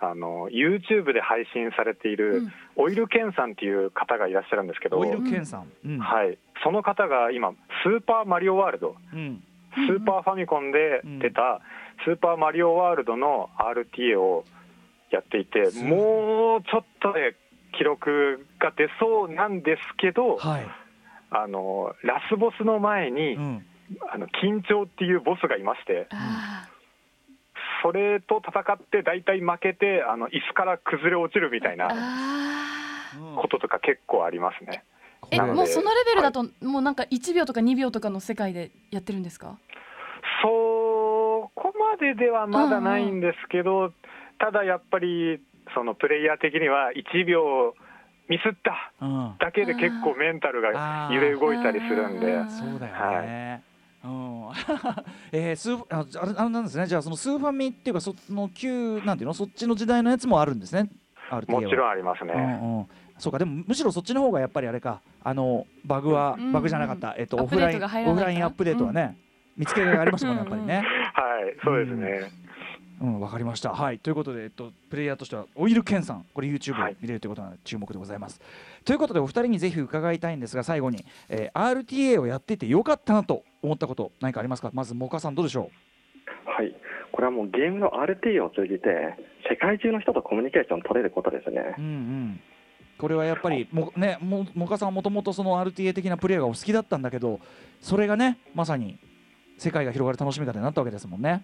[0.00, 2.52] あの YouTube で配信されている、うん。
[2.76, 5.98] オイルケンさんっていう方がいらっしゃるんですけど、オイルケンさん、うん。
[5.98, 7.52] はい、その方が今、
[7.84, 9.42] スーパーマリオワールド、うん。
[9.74, 11.60] スーパーファミコンで出た、
[12.04, 14.44] スーパーマリオワールドの RTA を
[15.10, 17.36] やっていて、すもうちょっとで
[17.76, 20.66] 記録が出そうなんですけど、はい、
[21.30, 23.66] あのラスボスの前に、うん、
[24.12, 26.68] あの緊張っていうボスがいまして、あ
[27.82, 34.84] それと戦って、大体負けて、あの椅子から崩れ落ちるみたいーなあこととか結構ありますね。
[35.30, 39.58] ーえもうそのレベルだと、もうなんか1秒とか2秒とかの世界でやってるんですか？
[40.42, 43.92] そこまでではまだないんですけど、
[44.38, 45.40] ただやっぱり、
[45.74, 47.74] そのプレイヤー的には1秒
[48.28, 52.38] ミスったうん、だけで結構メンタルが揺れ動いたりするんで。
[52.48, 53.62] そうだよね。
[54.02, 54.50] うん、
[55.32, 56.86] えー、スーああれあれなんですね。
[56.86, 60.90] じゃあそのスーファミっていうかその旧なんていうのそっちの時代のやつもあるんですね。
[61.48, 62.32] もちろんありますね。
[62.34, 62.86] うんうん、
[63.18, 65.00] そうかでもむしろそっちの方がやっぱりあれか。
[65.22, 66.52] あのバグは、うん。
[66.52, 69.18] バグじゃなかった、えっとオフラインオフラインアップデートはね、
[69.56, 70.76] 見つけがありますもんねやっぱりね。
[70.76, 70.84] はい、
[71.62, 72.39] そうですね。
[73.00, 73.70] うん、わかりました。
[73.72, 78.40] はい、ということで、えっと、プレイヤーとしては、オイルケンさん、これ YouTube 見れるということなので、注目でございます。
[78.84, 85.70] ということで、お二人にぜひ伺いたいんですが、最後に、えー RTA をやっていてよかったなと思ったこと、何かありますか、まず、モカさん、どうでしょ
[86.44, 86.74] はい、
[87.12, 89.16] これはもうゲームの RT を通じて、
[89.48, 91.80] 世界中の人とコミュニケーション取れることですねう。
[91.80, 92.40] うんうん。
[92.98, 97.40] これはやっぱり、もね、もモカさんはもともとその RTA 的なプレイがお好きだったんだけど、
[97.80, 98.98] それがね、まさに
[99.56, 101.42] 世界が広がる楽しみ方になったわけですもんね。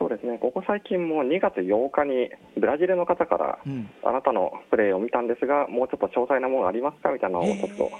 [0.00, 3.90] そうですね、ここ最近も2月8日にブラジルの方から、うん。
[4.02, 7.90] あなたのプレーを見たんですが、もうちょっと詳細なものありますかみたいなのをちょっと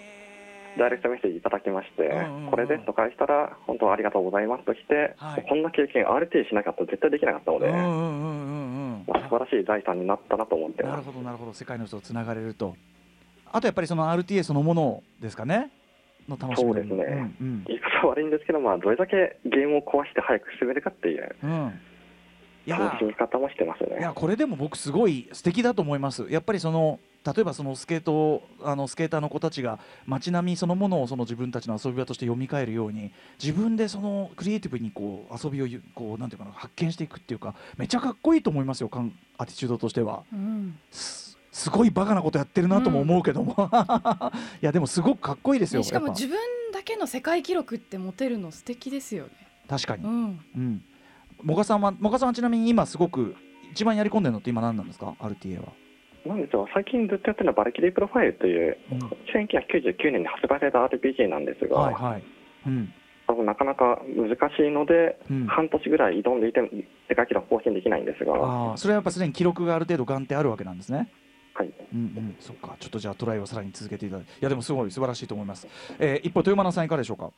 [0.78, 2.50] ダイレクトメッセージいただきまして、うんうんうん。
[2.52, 5.44] これですと返したら、本当ありがとうございますとして、はい。
[5.46, 8.06] こんな経験、RT しなかったら絶対できなかったので、うんうんうんうんう
[9.02, 9.04] ん。
[9.06, 10.82] まあ素晴らしい財産になったなと思って。
[10.82, 11.52] なるほどなるほど。
[11.52, 12.76] 世界の人とつながれると。
[13.52, 15.70] あとやっぱりその RTA そのものですかね？
[16.54, 17.34] そうですね。
[17.40, 21.34] うん言い方悪いんですけど、まあ、どれだけゲームを壊して早く進めるかっていう。
[21.42, 21.80] うん、うん、
[22.66, 22.78] いや。
[22.78, 23.98] 楽しみ方もしてますね。
[23.98, 26.26] いやこれでも僕すごい素敵だと思います。
[26.30, 40.24] やっぱりその例えばそのスケートあのスケーターの子たちが街並みそのものをその自分たちの遊び場として読み替えるように自分でそのクリエイティブにこう遊びをゆこうなんていうかな発見していくっていうかめちゃかっこいいと思いますよかんアティチュードとしては。
[40.32, 40.78] うん。
[40.90, 43.56] すすごいバカなことやってるなとも思うけども、
[44.62, 46.38] いやでもすごくかっこいいですよ、ねしかも自分
[46.72, 49.30] だけの世界記録って持てるの素敵ですよね。
[49.70, 50.84] ぱ確かに、うん、うん、
[51.42, 53.34] もがさんはもがさんはちなみに今すごく
[53.72, 55.72] 一番やり込んでるのって今何なんですか？RTA は、
[56.26, 58.98] なんでしょう最近ずっとやってるのはバルキリープロファイルといううん。
[58.98, 62.24] 1999年に発売された RPG なんですが、はいはい、
[62.66, 62.92] うん。
[63.26, 66.60] 多分なかなか難しいので、うん、半年ぐらい挑んでいて
[67.08, 71.08] 世界記録更新できないんですが、はああそれはやっぱすでに記録がある程度ガンってあるわけなんですね。
[71.62, 72.76] い、うんうん、そっか。
[72.80, 74.32] ちょっとじゃあトライをさらに続けていただいて。
[74.32, 75.66] いやでもすごい素晴らしいと思います、
[75.98, 77.30] えー、一方豊間さんいかがでしょうか、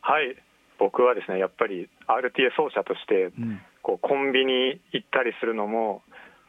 [0.00, 0.36] はい
[0.78, 3.60] 僕はですねやっぱり RTA 奏者としてうん。
[3.82, 6.02] こうコンビニ行ったりするのも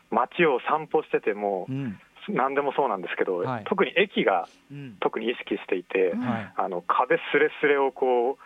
[0.10, 2.00] 街を散歩しててもうん。
[2.30, 3.64] 何でもそうなんですけど、はい。
[3.66, 4.98] 特に駅がうん。
[5.00, 6.54] 特に意識していて、はい。
[6.56, 8.38] あの壁すれすれをこ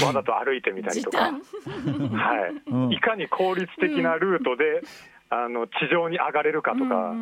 [0.00, 1.32] うわざと歩いてみたりとか、
[1.64, 2.62] 時はい。
[2.66, 4.82] うんいかに効率的なルートで、
[5.30, 7.14] あの地上に上がれるかとか、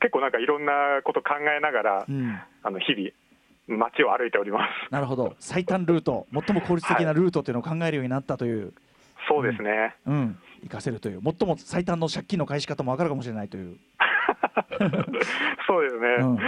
[0.00, 3.10] 結構なんかいろんなこと考えながら、うん、あの日々
[3.68, 4.92] 街を歩いております。
[4.92, 5.36] なるほど。
[5.38, 8.72] 最短ルート最も効率的なルートっていうのを考えるようになったという、
[9.28, 9.94] そうですね。
[10.06, 11.20] うん、活かせるという。
[11.22, 13.76] 最も最短の借金の返し方も分かるかもしれないという、
[15.66, 16.08] そうですね。
[16.20, 16.38] うん、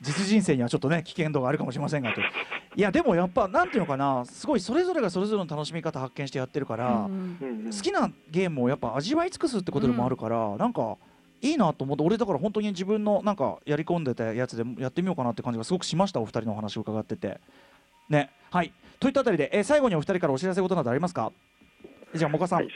[0.00, 2.26] 実人生にはちょっとね危険度があるかもしれませんがという。
[2.74, 4.24] いやでもやっぱなんていうのかな。
[4.24, 10.96] すごいそれぞれがそれぞれの楽しみ方発見してやってるから、好きなゲームをやっぱ味わい尽くすってことでもあるから、なんか
[11.42, 17.40] いいなと思って俺だから本当に自分のなんかやり込んでたやつでやってみようかなって感じがすごくしましたお二人のお話を伺ってて。
[18.08, 18.72] ねはい。
[19.00, 21.32] といったあたりで、えー最後にお二人からお知らせことなどありますか？
[22.14, 22.68] じゃあもかさん、はい、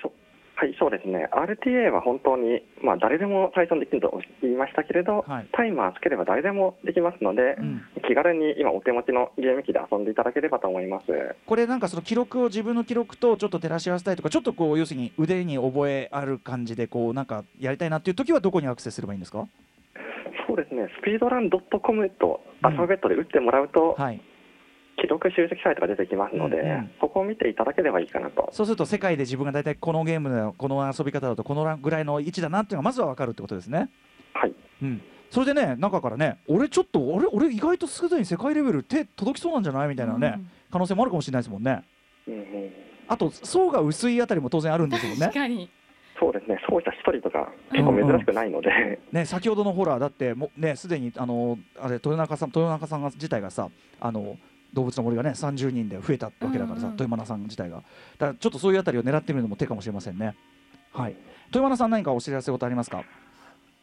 [0.59, 5.47] はい、そうですね、RTA は本当に、まあ、誰でも最初にできると言いましたけれど、はい。
[5.53, 7.83] タイマーつければ誰でもできますので、うん。
[8.09, 11.07] 気軽に今、お手持ちのゲーム機で遊んでいただければと思います。
[11.47, 19.47] これなんかその記録を自分の記録とちょっと照らし合わせたいとかちょっとこう要するに腕に覚えある感じでこうなんかやりたいなっていう時はどこにアクセスすればいいんですか？
[20.49, 24.21] そうですね、スピードラン .com とアルファベットで打ってもらうと、はい
[25.07, 26.91] 記録集積サイトが出てきますので、うんうん。
[27.01, 28.49] そこを見ていただければいいかなと。
[28.51, 33.89] そうすると世界で自分が大体このゲームだよこの遊び方だとこのぐらいの位置だなっていうのがまずは分かるってことですね。
[34.35, 34.55] はい。
[34.83, 35.01] うん、
[35.31, 40.41] それでね中からね俺ちょっと俺俺意外とすでに世界レベル手届きそうなんじゃないみたいなね、
[40.73, 41.85] 可能性もあるかもしれないですもんね。
[42.27, 42.73] うんうん。
[43.09, 45.21] あと層が薄いあたりも当然あるんですもんね。
[45.21, 45.71] 確かに。
[46.19, 53.69] そうですね、奏者一人とか結構珍しくないので、ね先ほどのホラーだってもねすでにあのあれ豊中さん豊中さんが自体がさ
[54.01, 54.39] あの
[54.73, 56.99] 動物の森がね30人で増えたわけだからさ、うんうん。
[56.99, 57.77] 豊間さん自体が。
[57.77, 60.37] だからちょっとそういうあたりを狙ってみるのも手かもしれませんね。
[60.93, 61.17] はい。
[61.49, 63.05] 豊間さん何かお知らせことありますか？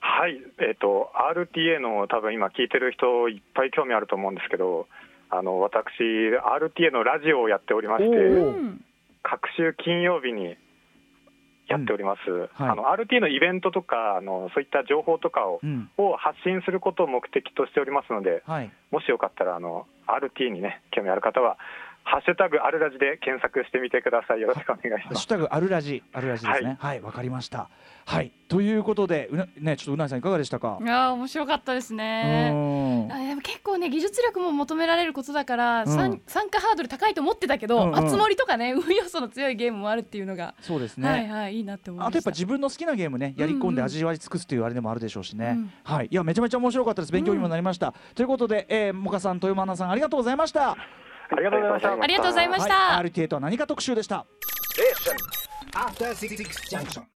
[0.06, 4.88] はい、えっ、と RTA の多分今聞いてる人いっぱい興味あると思うんですけど、
[5.30, 8.18] あの私 RTA のラジオをやっておりましおて、
[9.24, 10.58] 各週金曜日に
[11.68, 12.30] やっております。
[12.30, 12.70] はい。
[12.70, 15.90] あの RTA のイベントとかあのそういった情報とかをうん。
[15.98, 18.72] を発信することを目的としておりますので、はい。
[18.92, 21.58] もしよかったらあの RT にね興味ある方は
[22.04, 24.42] ハッシュタグあるラジで検索してみてください。
[24.42, 25.14] よろしくお願いします。
[25.14, 25.30] ハッシュ。
[25.30, 26.78] タグあるラジあるラジですね。
[26.80, 27.02] はい。
[27.02, 27.70] わ、かりました。
[28.06, 28.32] はい。
[28.50, 30.78] ということでうなねちょっとうなぎさんいかがでしたか？
[30.82, 35.88] いやー面白かったですうねあでも結構ね技術力も求められることだから、うん。
[35.88, 37.96] 参参加ハードル高いと思ってたけど、うんうん。
[37.96, 42.10] 熱盛とかね運要素の強いゲームもあるっていうのが、そうですね、はいはいいいなって思いました。
[42.10, 45.72] あとやっぱ自分の好きなゲームねやり込んでうんうん味わい尽くすというあれでもあるでしょうしね、うん。
[45.84, 46.10] はい。
[46.12, 47.14] いやめちゃめちゃ面白かったです。
[47.14, 50.78] 勉強にもなりました、ということで、えー、もかさん豊間アナさんありがとうございました
[51.34, 52.02] ありがとうございました。
[52.02, 54.08] ありがとうございました、はい、RTA とは何か特集でし
[56.88, 57.06] た.